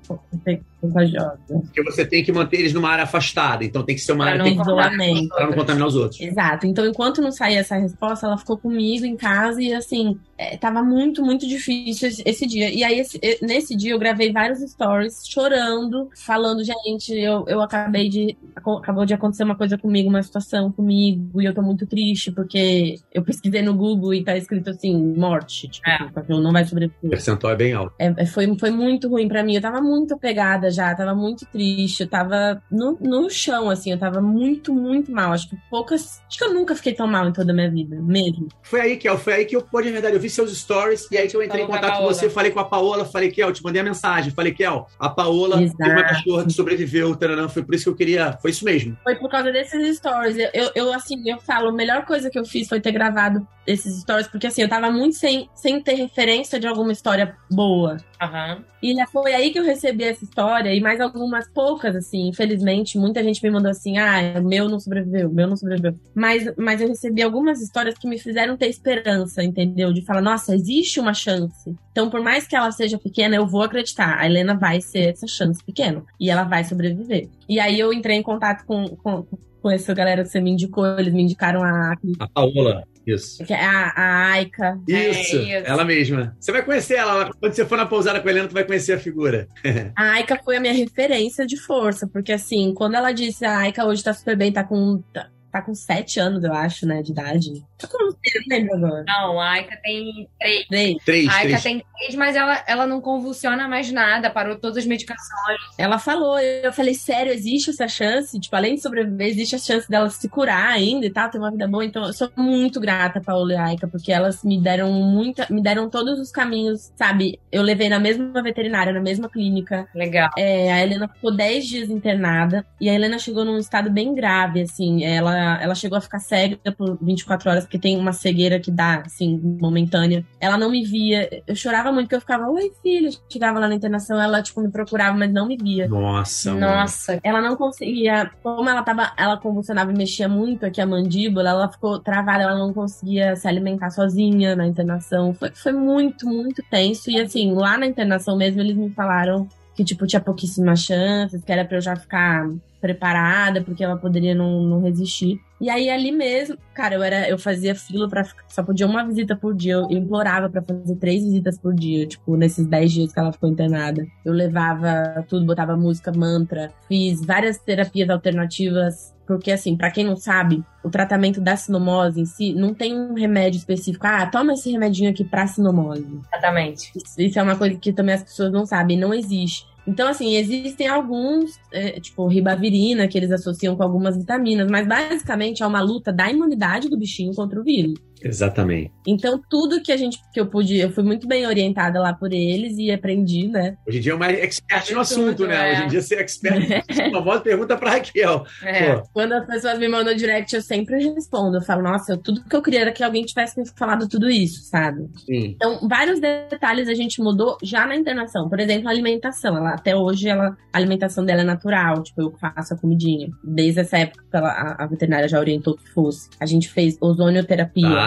contagiosas. 0.84 1.40
Porque 1.48 1.84
você 1.84 2.06
tem 2.06 2.24
que 2.24 2.32
manter 2.32 2.58
eles 2.58 2.74
numa 2.74 2.90
área 2.90 3.06
afastada, 3.06 3.64
então 3.64 3.84
tem 3.84 3.96
que 3.96 4.02
ser 4.02 4.12
uma 4.12 4.26
área 4.26 4.38
não 4.38 4.48
isolamento. 4.48 5.30
para 5.30 5.46
não 5.46 5.54
contaminar 5.54 5.88
os 5.88 5.96
outros. 5.96 6.20
Exato. 6.20 6.68
Então, 6.68 6.86
enquanto 6.86 7.22
não 7.22 7.32
saía 7.32 7.60
essa 7.60 7.78
resposta, 7.78 8.26
ela 8.26 8.38
ficou 8.38 8.58
comigo 8.58 9.06
em 9.06 9.16
casa 9.16 9.62
e 9.62 9.74
assim, 9.74 10.20
é, 10.38 10.58
tava 10.58 10.84
muito, 10.84 11.24
muito 11.24 11.48
difícil 11.48 12.10
esse, 12.10 12.22
esse 12.26 12.46
dia. 12.46 12.70
E 12.70 12.84
aí, 12.84 13.00
esse, 13.00 13.20
nesse 13.42 13.76
dia, 13.76 13.92
eu 13.92 14.00
gravei 14.00 14.32
vários 14.32 14.60
stories 14.60 15.26
chorando, 15.26 16.10
falando, 16.16 16.64
gente, 16.64 17.14
eu, 17.14 17.46
eu 17.48 17.62
acabei 17.62 18.10
de. 18.10 18.38
Acabou 18.56 19.06
de 19.06 19.14
acontecer 19.14 19.44
uma 19.44 19.56
coisa 19.56 19.78
comigo, 19.78 20.10
uma 20.10 20.24
situação 20.24 20.72
comigo, 20.72 21.33
e 21.42 21.46
eu 21.46 21.54
tô 21.54 21.62
muito 21.62 21.86
triste, 21.86 22.32
porque 22.32 22.96
eu 23.14 23.24
pesquisei 23.24 23.62
no 23.62 23.74
Google 23.74 24.14
e 24.14 24.24
tá 24.24 24.38
escrito 24.38 24.70
assim, 24.70 24.96
morte. 25.16 25.68
Tipo, 25.68 25.90
é. 25.90 26.04
o 26.04 26.12
cachorro 26.12 26.42
não 26.42 26.52
vai 26.52 26.66
sobreviver. 26.66 26.98
O 27.04 27.10
percentual 27.10 27.54
é 27.54 27.56
bem 27.56 27.74
alto. 27.74 27.94
É, 28.00 28.14
é, 28.18 28.26
foi, 28.26 28.58
foi 28.58 28.72
muito 28.72 29.08
ruim 29.08 29.28
para 29.28 29.44
mim. 29.44 29.56
Eu 29.56 29.62
tava 29.62 29.82
muito 29.82 30.14
apegada 30.14 30.70
já, 30.70 30.94
tava 30.96 31.14
muito 31.16 31.46
triste, 31.46 32.02
eu 32.02 32.08
tava 32.08 32.62
no, 32.72 32.98
no 33.00 33.30
chão, 33.30 33.70
assim, 33.70 33.92
eu 33.92 33.98
tava 33.98 34.22
muito, 34.22 34.74
muito 34.74 35.12
mal. 35.12 35.34
Acho 35.34 35.50
que 35.50 35.58
poucas. 35.70 36.22
Acho 36.28 36.38
que 36.38 36.44
eu 36.44 36.54
nunca 36.54 36.76
fiquei 36.76 36.94
tão 36.94 37.08
mal 37.08 37.28
em 37.28 37.34
toda 37.34 37.52
a 37.52 37.56
minha 37.56 37.70
vida, 37.70 37.96
mesmo. 38.02 38.48
Foi 38.62 38.82
aí, 38.82 38.98
Kel, 38.98 39.18
foi 39.18 39.34
aí 39.34 39.46
que 39.46 39.56
eu, 39.56 39.62
pode, 39.62 39.88
na 39.88 39.94
verdade, 39.94 40.16
eu 40.16 40.22
vi 40.22 40.30
seus 40.30 40.56
stories 40.58 41.08
e 41.12 41.18
aí 41.18 41.28
que 41.28 41.36
eu 41.36 41.44
entrei 41.44 41.62
Falou 41.62 41.78
em 41.78 41.82
contato 41.82 42.00
com 42.00 42.06
você, 42.06 42.30
falei 42.30 42.52
com 42.52 42.60
a 42.60 42.66
Paola, 42.66 43.06
falei, 43.06 43.32
Kel, 43.32 43.52
te 43.52 43.64
mandei 43.64 43.82
a 43.82 43.86
mensagem, 43.86 44.32
falei, 44.32 44.54
Kel, 44.54 44.88
a 45.00 45.10
Paola 45.10 45.62
Exato. 45.62 45.78
tem 45.78 45.92
uma 45.92 46.04
cachorra 46.04 46.46
que 46.46 46.54
sobreviveu, 46.54 47.16
taranã, 47.16 47.48
foi 47.48 47.64
por 47.64 47.76
isso 47.76 47.86
que 47.86 47.90
eu 47.90 47.96
queria. 47.96 48.38
Foi 48.42 48.52
isso 48.52 48.66
mesmo. 48.66 48.98
Foi 49.04 49.16
por 49.16 49.30
causa 49.30 49.52
desses 49.52 49.98
stories. 49.98 50.38
Eu, 50.38 50.50
eu, 50.54 50.72
eu, 50.76 50.94
assim, 50.94 51.23
eu 51.30 51.40
falo, 51.40 51.70
a 51.70 51.74
melhor 51.74 52.06
coisa 52.06 52.30
que 52.30 52.38
eu 52.38 52.46
fiz 52.46 52.68
foi 52.68 52.80
ter 52.80 52.92
gravado 52.92 53.48
esses 53.66 54.02
stories, 54.02 54.28
porque 54.28 54.48
assim, 54.48 54.62
eu 54.62 54.70
tava 54.70 54.92
muito 54.92 55.16
sem, 55.16 55.50
sem 55.56 55.82
ter 55.82 55.96
referência 55.96 56.60
de 56.60 56.68
alguma 56.68 56.92
história 56.92 57.36
boa. 57.50 57.98
Uhum. 58.22 58.64
E 58.82 58.94
foi 59.08 59.34
aí 59.34 59.52
que 59.52 59.60
eu 59.60 59.64
recebi 59.64 60.04
essa 60.04 60.24
história, 60.24 60.74
e 60.74 60.82
mais 60.82 61.00
algumas 61.00 61.48
poucas, 61.50 61.96
assim, 61.96 62.28
infelizmente, 62.28 62.98
muita 62.98 63.24
gente 63.24 63.42
me 63.42 63.50
mandou 63.50 63.72
assim, 63.72 63.98
ah, 63.98 64.18
o 64.38 64.44
meu 64.44 64.68
não 64.68 64.80
sobreviveu, 64.80 65.30
meu 65.30 65.48
não 65.48 65.56
sobreviveu. 65.56 65.98
Mas, 66.14 66.54
mas 66.58 66.82
eu 66.82 66.90
recebi 66.90 67.22
algumas 67.22 67.62
histórias 67.62 67.98
que 67.98 68.08
me 68.08 68.20
fizeram 68.20 68.58
ter 68.58 68.68
esperança, 68.68 69.42
entendeu? 69.42 69.94
De 69.94 70.02
falar, 70.02 70.22
nossa, 70.22 70.54
existe 70.54 71.00
uma 71.00 71.14
chance. 71.14 71.74
Então, 71.92 72.10
por 72.10 72.22
mais 72.22 72.46
que 72.46 72.56
ela 72.56 72.72
seja 72.72 72.98
pequena, 72.98 73.36
eu 73.36 73.48
vou 73.48 73.62
acreditar. 73.62 74.20
A 74.20 74.26
Helena 74.26 74.56
vai 74.56 74.82
ser 74.82 75.12
essa 75.12 75.28
chance 75.28 75.64
pequena. 75.64 76.04
E 76.20 76.30
ela 76.30 76.44
vai 76.44 76.64
sobreviver. 76.64 77.30
E 77.48 77.60
aí 77.60 77.80
eu 77.80 77.94
entrei 77.94 78.18
em 78.18 78.24
contato 78.24 78.66
com, 78.66 78.88
com, 78.98 79.26
com 79.64 79.72
essa 79.72 79.94
galera 79.94 80.24
que 80.24 80.30
você 80.30 80.42
me 80.42 80.52
indicou, 80.52 80.86
eles 81.00 81.14
me 81.14 81.24
indicaram 81.24 81.64
a. 81.64 81.96
A 82.20 82.28
Paola. 82.28 82.84
Isso. 83.08 83.44
É 83.50 83.56
a, 83.56 83.94
a 83.96 84.32
Aika. 84.32 84.80
Isso, 84.88 85.38
é 85.38 85.40
isso, 85.40 85.66
ela 85.66 85.84
mesma. 85.84 86.36
Você 86.40 86.52
vai 86.52 86.64
conhecer 86.64 86.96
ela. 86.96 87.32
Quando 87.40 87.54
você 87.54 87.66
for 87.66 87.78
na 87.78 87.86
pousada 87.86 88.20
com 88.22 88.28
a 88.28 88.32
Helena, 88.32 88.48
tu 88.48 88.54
vai 88.54 88.64
conhecer 88.64 88.94
a 88.94 89.00
figura. 89.00 89.48
a 89.96 90.04
Aika 90.12 90.40
foi 90.44 90.58
a 90.58 90.60
minha 90.60 90.74
referência 90.74 91.46
de 91.46 91.58
força, 91.58 92.08
porque 92.08 92.32
assim, 92.32 92.74
quando 92.74 92.96
ela 92.96 93.12
disse 93.12 93.46
a 93.46 93.58
Aika 93.60 93.86
hoje 93.86 94.04
tá 94.04 94.14
super 94.14 94.38
bem, 94.38 94.52
tá 94.52 94.64
com. 94.64 95.02
Tá, 95.14 95.30
tá 95.54 95.62
com 95.62 95.76
sete 95.76 96.20
anos, 96.20 96.44
eu 96.44 96.52
acho, 96.52 96.88
né, 96.88 97.04
de 97.04 97.12
idade. 97.12 97.64
Eu 97.84 98.00
não 98.08 98.16
lembro 98.50 98.76
agora. 98.76 99.06
Não, 99.08 99.40
a 99.40 99.52
Aika 99.52 99.78
tem 99.84 100.28
três. 100.40 100.68
Três. 100.68 100.98
três 101.06 101.28
a 101.28 101.34
Aika 101.34 101.48
três. 101.48 101.64
tem 101.64 101.86
três, 102.00 102.16
mas 102.16 102.36
ela, 102.36 102.64
ela 102.66 102.88
não 102.88 103.00
convulsiona 103.00 103.68
mais 103.68 103.92
nada, 103.92 104.32
parou 104.32 104.58
todas 104.58 104.78
as 104.78 104.86
medicações. 104.88 105.60
Ela 105.78 106.00
falou, 106.00 106.40
eu 106.40 106.74
falei, 106.74 106.96
sério, 106.96 107.32
existe 107.32 107.70
essa 107.70 107.88
chance? 107.88 108.40
Tipo, 108.40 108.56
além 108.56 108.76
de 108.76 108.82
sobreviver, 108.82 109.28
existe 109.28 109.56
a 109.56 109.60
chance 109.60 109.88
dela 109.88 110.10
se 110.10 110.28
curar 110.28 110.72
ainda 110.72 111.06
e 111.06 111.12
tal, 111.12 111.30
ter 111.30 111.38
uma 111.38 111.52
vida 111.52 111.68
boa. 111.68 111.86
Então, 111.86 112.04
eu 112.04 112.14
sou 112.14 112.32
muito 112.36 112.80
grata 112.80 113.22
pra 113.22 113.34
Paola 113.34 113.54
e 113.54 113.56
Aika, 113.58 113.88
porque 113.88 114.12
elas 114.12 114.44
me 114.44 114.60
deram 114.60 114.92
muita, 114.92 115.46
me 115.52 115.62
deram 115.62 115.88
todos 115.88 116.20
os 116.20 116.32
caminhos, 116.32 116.92
sabe? 116.96 117.40
Eu 117.52 117.62
levei 117.62 117.90
na 117.90 118.00
mesma 118.00 118.42
veterinária, 118.42 118.92
na 118.92 119.02
mesma 119.02 119.30
clínica. 119.30 119.88
Legal. 119.94 120.32
É, 120.36 120.74
a 120.74 120.82
Helena 120.82 121.08
ficou 121.08 121.32
dez 121.32 121.68
dias 121.68 121.90
internada 121.92 122.66
e 122.82 122.90
a 122.90 122.94
Helena 122.94 123.20
chegou 123.20 123.46
num 123.46 123.60
estado 123.60 123.92
bem 123.92 124.16
grave, 124.16 124.62
assim. 124.62 125.04
Ela, 125.04 125.43
ela 125.62 125.76
chegou 125.76 125.98
a 125.98 126.02
ficar 126.02 126.20
cega 126.20 126.58
por 126.78 126.98
24 127.02 127.50
horas, 127.50 127.64
porque 127.64 127.80
tem 127.80 127.98
uma 127.98 128.14
cegueira 128.14 128.60
que 128.60 128.72
dá, 128.72 129.04
assim, 129.06 129.40
momentânea. 129.60 130.26
Ela 130.40 130.58
não 130.58 130.70
me 130.70 130.84
via. 130.84 131.44
Eu 131.48 131.56
chorava 131.56 131.92
muito, 131.92 132.06
porque 132.06 132.16
eu 132.16 132.22
ficava, 132.22 132.50
oi, 132.50 132.72
filho. 132.82 133.10
Chegava 133.30 133.60
lá 133.60 133.68
na 133.68 133.76
internação, 133.76 134.22
ela, 134.22 134.42
tipo, 134.42 134.62
me 134.62 134.70
procurava, 134.70 135.18
mas 135.18 135.32
não 135.32 135.48
me 135.48 135.58
via. 135.58 135.88
Nossa, 135.88 136.54
Nossa. 136.54 137.20
Ela 137.24 137.42
não 137.42 137.56
conseguia. 137.56 138.32
Como 138.42 138.70
ela 138.70 138.84
tava. 138.84 139.12
Ela 139.18 139.38
convulsionava 139.38 139.92
e 139.92 139.98
mexia 139.98 140.28
muito 140.28 140.66
aqui 140.66 140.82
a 140.82 140.86
mandíbula, 140.86 141.50
ela 141.50 141.70
ficou 141.70 142.00
travada, 142.00 142.44
ela 142.44 142.58
não 142.58 142.74
conseguia 142.74 143.36
se 143.36 143.48
alimentar 143.48 143.90
sozinha 143.90 144.56
na 144.56 144.68
internação. 144.68 145.34
Foi, 145.34 145.52
foi 145.52 145.72
muito, 145.72 146.26
muito 146.26 146.64
tenso. 146.70 147.10
E 147.10 147.20
assim, 147.20 147.54
lá 147.54 147.78
na 147.78 147.86
internação 147.86 148.38
mesmo, 148.38 148.62
eles 148.62 148.76
me 148.76 148.90
falaram 148.90 149.48
que, 149.76 149.84
tipo, 149.84 150.06
tinha 150.06 150.22
pouquíssimas 150.22 150.82
chances, 150.82 151.44
que 151.44 151.52
era 151.52 151.66
pra 151.66 151.78
eu 151.78 151.82
já 151.82 151.96
ficar 151.96 152.48
preparada, 152.84 153.62
porque 153.62 153.82
ela 153.82 153.96
poderia 153.96 154.36
não, 154.36 154.62
não 154.62 154.82
resistir. 154.82 155.40
E 155.62 155.70
aí 155.70 155.90
ali 155.90 156.12
mesmo, 156.12 156.58
cara, 156.74 156.96
eu 156.96 157.02
era, 157.02 157.30
eu 157.30 157.38
fazia 157.38 157.74
fila 157.74 158.10
para 158.10 158.26
só 158.50 158.62
podia 158.62 158.86
uma 158.86 159.06
visita 159.08 159.38
por 159.38 159.56
dia. 159.56 159.76
Eu, 159.76 159.90
implorava 159.90 160.50
para 160.50 160.62
fazer 160.62 160.98
três 160.98 161.24
visitas 161.24 161.58
por 161.58 161.74
dia, 161.74 162.06
tipo, 162.06 162.36
nesses 162.36 162.66
dez 162.66 162.92
dias 162.92 163.14
que 163.14 163.20
ela 163.20 163.32
ficou 163.32 163.48
internada. 163.48 164.06
Eu 164.26 164.34
levava 164.34 165.26
tudo, 165.30 165.46
botava 165.46 165.78
música, 165.78 166.12
mantra, 166.12 166.74
fiz 166.90 167.26
várias 167.26 167.58
terapias 167.58 168.10
alternativas 168.10 169.14
porque, 169.26 169.52
assim, 169.52 169.78
para 169.78 169.90
quem 169.90 170.04
não 170.04 170.18
sabe, 170.18 170.62
o 170.84 170.90
tratamento 170.90 171.40
da 171.40 171.56
sinomose 171.56 172.20
em 172.20 172.26
si 172.26 172.54
não 172.54 172.74
tem 172.74 172.94
um 172.94 173.14
remédio 173.14 173.58
específico. 173.58 174.06
Ah, 174.06 174.26
toma 174.26 174.52
esse 174.52 174.70
remedinho 174.70 175.10
aqui 175.10 175.24
pra 175.24 175.48
sinomose. 175.48 176.20
Exatamente. 176.28 176.92
Isso, 176.94 177.22
isso 177.22 177.40
é 177.40 177.44
uma 177.44 177.56
coisa 177.56 177.78
que 177.78 177.94
também 177.94 178.16
as 178.16 178.24
pessoas 178.24 178.52
não 178.52 178.66
sabem. 178.66 178.98
Não 178.98 179.14
existe. 179.14 179.66
Então, 179.86 180.08
assim, 180.08 180.36
existem 180.36 180.88
alguns, 180.88 181.60
é, 181.72 182.00
tipo, 182.00 182.26
ribavirina, 182.28 183.08
que 183.08 183.18
eles 183.18 183.32
associam 183.32 183.76
com 183.76 183.84
algumas 183.84 184.16
vitaminas, 184.16 184.70
mas 184.70 184.88
basicamente 184.88 185.62
é 185.62 185.68
uma 185.68 185.82
luta 185.82 186.12
da 186.12 186.30
imunidade 186.32 186.90
do 186.90 186.98
bichinho 186.98 187.34
contra 187.34 187.60
o 187.60 187.64
vírus. 187.64 187.94
Exatamente. 188.22 188.92
Então, 189.06 189.42
tudo 189.50 189.82
que 189.82 189.92
a 189.92 189.98
gente 189.98 190.18
que 190.34 190.40
eu 190.40 190.46
pude, 190.46 190.78
eu 190.78 190.92
fui 190.92 191.04
muito 191.04 191.28
bem 191.28 191.46
orientada 191.46 192.00
lá 192.00 192.14
por 192.14 192.32
eles 192.32 192.78
e 192.78 192.92
aprendi, 192.92 193.48
né? 193.48 193.78
Hoje 193.88 193.98
em 193.98 194.02
dia 194.02 194.12
é 194.14 194.16
uma 194.16 194.32
expert 194.32 194.92
no 194.92 195.00
assunto, 195.02 195.46
né? 195.46 195.56
É. 195.56 195.74
Hoje 195.74 195.84
em 195.84 195.88
dia 195.90 196.02
ser 196.02 196.20
expert. 196.20 196.64
Uma 197.10 197.22
voz 197.22 197.42
pergunta 197.42 197.78
pra 197.78 197.92
Raquel. 197.92 198.46
É. 198.64 199.02
Quando 199.14 199.34
as 199.34 199.46
pessoas 199.46 199.78
me 199.78 199.88
mandam 199.88 200.16
direct, 200.16 200.56
eu 200.56 200.62
sempre 200.62 200.98
respondo. 201.04 201.58
Eu 201.58 201.62
falo, 201.62 201.84
nossa, 201.84 202.18
tudo 202.18 202.44
que 202.44 202.56
eu 202.56 202.62
queria 202.62 202.82
era 202.82 202.92
que 202.92 203.04
alguém 203.04 203.24
tivesse 203.24 203.60
me 203.60 203.68
falado 203.78 204.08
tudo 204.08 204.30
isso, 204.30 204.64
sabe? 204.64 205.08
Sim. 205.26 205.56
Então, 205.56 205.88
vários 205.88 206.20
detalhes 206.20 206.88
a 206.88 206.94
gente 206.94 207.22
mudou 207.22 207.58
já 207.62 207.86
na 207.86 207.96
internação. 207.96 208.50
Por 208.50 208.60
exemplo, 208.60 208.88
a 208.88 208.92
alimentação. 208.92 209.58
Ela, 209.58 209.72
até 209.72 209.96
hoje, 209.96 210.30
ela, 210.30 210.58
a 210.72 210.78
alimentação 210.78 211.26
dela 211.26 211.42
é 211.42 211.46
natural. 211.46 212.02
Tipo, 212.04 212.22
eu 212.22 212.34
faço 212.40 212.74
a 212.74 212.78
comidinha. 212.78 213.30
Desde 213.44 213.82
essa 213.82 213.98
época, 213.98 214.24
ela, 214.32 214.50
a, 214.50 214.84
a 214.84 214.88
veterinária 214.88 215.28
já 215.28 215.40
orientou 215.40 215.76
que 215.76 215.90
fosse. 215.90 216.30
A 216.40 216.46
gente 216.46 216.70
fez 216.70 216.98
ozonioterapia. 217.02 217.88
Ah, 217.88 218.03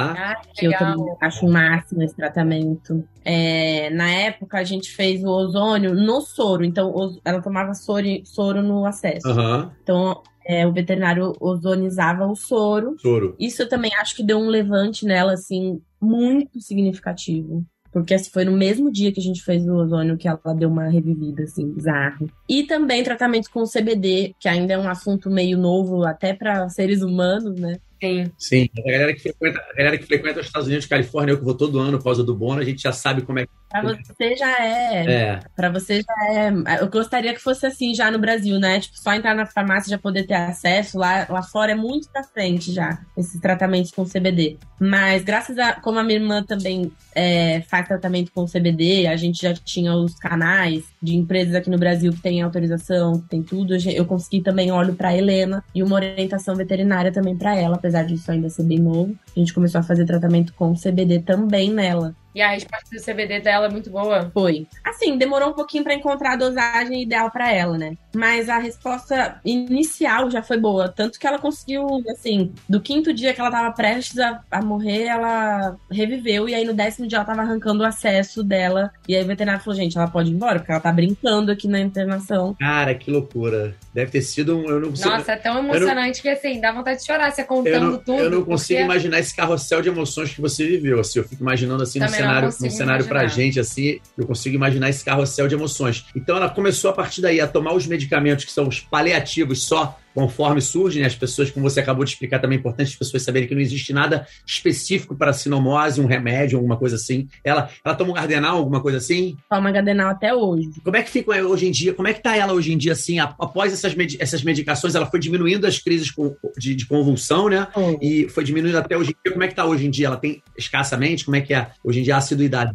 que, 0.54 0.60
que 0.60 0.66
eu 0.66 0.78
também 0.78 1.16
acho 1.20 1.46
o 1.46 1.52
máximo 1.52 2.02
esse 2.02 2.16
tratamento. 2.16 3.04
É, 3.24 3.90
na 3.90 4.10
época, 4.10 4.58
a 4.58 4.64
gente 4.64 4.90
fez 4.90 5.22
o 5.22 5.28
ozônio 5.28 5.94
no 5.94 6.20
soro. 6.20 6.64
Então, 6.64 7.18
ela 7.24 7.42
tomava 7.42 7.74
soro, 7.74 8.06
soro 8.24 8.62
no 8.62 8.84
acesso. 8.84 9.28
Uhum. 9.28 9.70
Então, 9.82 10.22
é, 10.46 10.66
o 10.66 10.72
veterinário 10.72 11.32
ozonizava 11.40 12.26
o 12.26 12.36
soro. 12.36 12.96
Soro. 12.98 13.34
Isso 13.38 13.62
eu 13.62 13.68
também 13.68 13.94
acho 13.96 14.14
que 14.14 14.22
deu 14.22 14.38
um 14.38 14.48
levante 14.48 15.04
nela, 15.04 15.32
assim, 15.32 15.80
muito 16.00 16.60
significativo. 16.60 17.64
Porque 17.96 18.12
assim, 18.12 18.30
foi 18.30 18.44
no 18.44 18.52
mesmo 18.52 18.92
dia 18.92 19.10
que 19.10 19.20
a 19.20 19.22
gente 19.22 19.42
fez 19.42 19.66
o 19.66 19.74
ozônio 19.74 20.18
que 20.18 20.28
ela 20.28 20.38
deu 20.54 20.68
uma 20.68 20.86
revivida, 20.86 21.44
assim, 21.44 21.72
bizarro. 21.72 22.28
E 22.46 22.64
também 22.64 23.02
tratamento 23.02 23.50
com 23.50 23.64
CBD, 23.64 24.34
que 24.38 24.50
ainda 24.50 24.74
é 24.74 24.78
um 24.78 24.86
assunto 24.86 25.30
meio 25.30 25.56
novo 25.56 26.04
até 26.04 26.34
para 26.34 26.68
seres 26.68 27.00
humanos, 27.00 27.58
né? 27.58 27.78
Sim. 28.02 28.30
Sim. 28.38 28.68
A 28.78 28.90
galera 28.90 29.14
que 29.14 29.20
frequenta, 29.20 29.58
a 29.58 29.76
galera 29.76 29.98
que 29.98 30.06
frequenta 30.06 30.40
os 30.40 30.46
Estados 30.46 30.68
Unidos, 30.68 30.86
Califórnia, 30.86 31.32
eu 31.32 31.38
que 31.38 31.44
vou 31.44 31.54
todo 31.54 31.78
ano 31.78 31.98
por 31.98 32.04
causa 32.04 32.22
do 32.22 32.34
Bono, 32.34 32.60
a 32.60 32.64
gente 32.64 32.82
já 32.82 32.92
sabe 32.92 33.22
como 33.22 33.38
é 33.38 33.46
que. 33.46 33.52
Pra 33.68 33.82
você 33.82 34.36
já 34.36 34.64
é. 34.64 35.04
É. 35.06 35.40
Pra 35.54 35.68
você 35.70 36.00
já 36.00 36.32
é. 36.32 36.80
Eu 36.80 36.88
gostaria 36.88 37.34
que 37.34 37.40
fosse 37.40 37.66
assim 37.66 37.94
já 37.94 38.10
no 38.10 38.18
Brasil, 38.18 38.58
né? 38.58 38.80
Tipo, 38.80 38.96
só 38.96 39.12
entrar 39.12 39.34
na 39.34 39.46
farmácia 39.46 39.90
já 39.90 39.98
poder 39.98 40.26
ter 40.26 40.34
acesso. 40.34 40.98
Lá, 40.98 41.26
lá 41.28 41.42
fora 41.42 41.72
é 41.72 41.74
muito 41.74 42.08
pra 42.10 42.22
frente 42.22 42.72
já, 42.72 43.00
esses 43.16 43.40
tratamentos 43.40 43.90
com 43.90 44.04
CBD. 44.04 44.58
Mas 44.80 45.24
graças 45.24 45.58
a. 45.58 45.72
Como 45.72 45.98
a 45.98 46.04
minha 46.04 46.18
irmã 46.18 46.42
também 46.42 46.92
é, 47.14 47.62
faz 47.62 47.86
tratamento 47.86 48.30
com 48.32 48.46
CBD, 48.46 49.06
a 49.06 49.16
gente 49.16 49.42
já 49.42 49.54
tinha 49.54 49.94
os 49.94 50.14
canais 50.14 50.84
de 51.02 51.16
empresas 51.16 51.54
aqui 51.54 51.70
no 51.70 51.78
Brasil 51.78 52.12
que 52.12 52.20
tem 52.20 52.42
autorização, 52.42 53.20
que 53.20 53.28
tem 53.28 53.42
tudo. 53.42 53.74
Eu 53.74 54.04
consegui 54.04 54.42
também 54.42 54.70
óleo 54.70 54.94
pra 54.94 55.16
Helena 55.16 55.64
e 55.74 55.82
uma 55.82 55.96
orientação 55.96 56.54
veterinária 56.54 57.10
também 57.12 57.36
pra 57.36 57.56
ela 57.56 57.78
apesar 57.86 58.04
disso 58.04 58.30
ainda 58.30 58.50
ser 58.50 58.64
bem 58.64 58.80
novo. 58.80 59.16
A 59.34 59.38
gente 59.38 59.54
começou 59.54 59.78
a 59.78 59.84
fazer 59.84 60.04
tratamento 60.04 60.52
com 60.54 60.74
CBD 60.74 61.20
também 61.20 61.72
nela. 61.72 62.14
E 62.36 62.42
a 62.42 62.50
resposta 62.50 62.94
do 62.94 63.02
CBD 63.02 63.40
dela 63.40 63.64
é 63.64 63.70
muito 63.70 63.88
boa? 63.88 64.30
Foi. 64.34 64.66
Assim, 64.84 65.16
demorou 65.16 65.48
um 65.48 65.54
pouquinho 65.54 65.82
para 65.82 65.94
encontrar 65.94 66.34
a 66.34 66.36
dosagem 66.36 67.02
ideal 67.02 67.30
para 67.30 67.50
ela, 67.50 67.78
né? 67.78 67.96
Mas 68.14 68.50
a 68.50 68.58
resposta 68.58 69.40
inicial 69.42 70.30
já 70.30 70.42
foi 70.42 70.58
boa. 70.58 70.86
Tanto 70.86 71.18
que 71.18 71.26
ela 71.26 71.38
conseguiu, 71.38 71.86
assim, 72.10 72.52
do 72.68 72.78
quinto 72.78 73.14
dia 73.14 73.32
que 73.32 73.40
ela 73.40 73.50
tava 73.50 73.72
prestes 73.72 74.18
a, 74.18 74.42
a 74.50 74.60
morrer, 74.62 75.04
ela 75.04 75.76
reviveu. 75.90 76.46
E 76.46 76.54
aí 76.54 76.62
no 76.66 76.74
décimo 76.74 77.08
dia 77.08 77.16
ela 77.16 77.24
tava 77.24 77.40
arrancando 77.40 77.82
o 77.82 77.86
acesso 77.86 78.44
dela. 78.44 78.90
E 79.08 79.16
aí 79.16 79.24
o 79.24 79.26
veterinário 79.26 79.64
falou: 79.64 79.78
gente, 79.78 79.96
ela 79.96 80.06
pode 80.06 80.30
ir 80.30 80.34
embora, 80.34 80.58
porque 80.58 80.72
ela 80.72 80.80
tá 80.80 80.92
brincando 80.92 81.50
aqui 81.50 81.66
na 81.66 81.80
internação. 81.80 82.54
Cara, 82.60 82.94
que 82.94 83.10
loucura. 83.10 83.74
Deve 83.94 84.10
ter 84.10 84.20
sido 84.20 84.58
um. 84.58 84.68
Eu 84.68 84.80
não 84.80 84.90
consigo, 84.90 85.08
Nossa, 85.08 85.32
é 85.32 85.36
tão 85.36 85.58
emocionante 85.58 86.18
não, 86.18 86.22
que 86.22 86.28
assim, 86.28 86.60
dá 86.60 86.70
vontade 86.70 87.00
de 87.00 87.06
chorar 87.06 87.32
você 87.32 87.44
contando 87.44 87.74
eu 87.74 87.80
não, 87.80 87.98
tudo. 87.98 88.18
Eu 88.18 88.30
não 88.30 88.44
consigo 88.44 88.80
porque... 88.80 88.92
imaginar 88.92 89.20
esse 89.20 89.34
carrossel 89.34 89.80
de 89.80 89.88
emoções 89.88 90.34
que 90.34 90.40
você 90.42 90.66
viveu. 90.66 91.00
Assim, 91.00 91.18
eu 91.18 91.24
fico 91.26 91.42
imaginando 91.42 91.82
assim 91.82 91.98
Também 91.98 92.20
no 92.20 92.25
cenário, 92.26 92.48
no 92.60 92.70
cenário 92.70 93.04
pra 93.06 93.26
gente, 93.26 93.60
assim, 93.60 93.98
eu 94.16 94.26
consigo 94.26 94.54
imaginar 94.54 94.88
esse 94.88 95.04
carrossel 95.04 95.48
de 95.48 95.54
emoções. 95.54 96.06
Então 96.14 96.36
ela 96.36 96.48
começou 96.48 96.90
a 96.90 96.92
partir 96.92 97.20
daí 97.20 97.40
a 97.40 97.46
tomar 97.46 97.72
os 97.72 97.86
medicamentos 97.86 98.44
que 98.44 98.52
são 98.52 98.68
os 98.68 98.80
paliativos 98.80 99.64
só 99.64 99.98
conforme 100.16 100.62
surgem 100.62 101.04
as 101.04 101.14
pessoas, 101.14 101.50
como 101.50 101.68
você 101.68 101.78
acabou 101.78 102.02
de 102.02 102.12
explicar, 102.12 102.38
também 102.38 102.56
é 102.56 102.58
importante 102.58 102.88
as 102.88 102.96
pessoas 102.96 103.22
saberem 103.22 103.46
que 103.46 103.54
não 103.54 103.60
existe 103.60 103.92
nada 103.92 104.26
específico 104.46 105.14
para 105.14 105.30
sinomose, 105.34 106.00
um 106.00 106.06
remédio, 106.06 106.56
alguma 106.56 106.78
coisa 106.78 106.96
assim. 106.96 107.28
Ela, 107.44 107.68
ela 107.84 107.94
toma 107.94 108.12
um 108.12 108.14
gardenal, 108.14 108.56
alguma 108.56 108.80
coisa 108.80 108.96
assim? 108.96 109.36
Toma 109.50 109.70
gardenal 109.70 110.08
até 110.08 110.34
hoje. 110.34 110.70
Como 110.82 110.96
é 110.96 111.02
que 111.02 111.10
fica 111.10 111.32
hoje 111.46 111.66
em 111.66 111.70
dia? 111.70 111.92
Como 111.92 112.08
é 112.08 112.14
que 112.14 112.22
tá 112.22 112.34
ela 112.34 112.54
hoje 112.54 112.72
em 112.72 112.78
dia, 112.78 112.92
assim, 112.92 113.18
após 113.18 113.74
essas, 113.74 113.94
med 113.94 114.16
essas 114.18 114.42
medicações? 114.42 114.94
Ela 114.94 115.04
foi 115.04 115.20
diminuindo 115.20 115.66
as 115.66 115.78
crises 115.78 116.10
de, 116.56 116.74
de 116.74 116.86
convulsão, 116.86 117.50
né? 117.50 117.68
Oh. 117.76 117.98
E 118.00 118.26
foi 118.30 118.42
diminuindo 118.42 118.78
até 118.78 118.96
hoje 118.96 119.10
em 119.10 119.16
dia. 119.22 119.32
Como 119.34 119.44
é 119.44 119.48
que 119.48 119.54
tá 119.54 119.66
hoje 119.66 119.86
em 119.86 119.90
dia? 119.90 120.06
Ela 120.06 120.16
tem 120.16 120.42
escassamente? 120.56 121.26
Como 121.26 121.36
é 121.36 121.42
que 121.42 121.52
é 121.52 121.68
hoje 121.84 122.00
em 122.00 122.02
dia 122.02 122.14
a 122.14 122.18
assiduidade? 122.18 122.74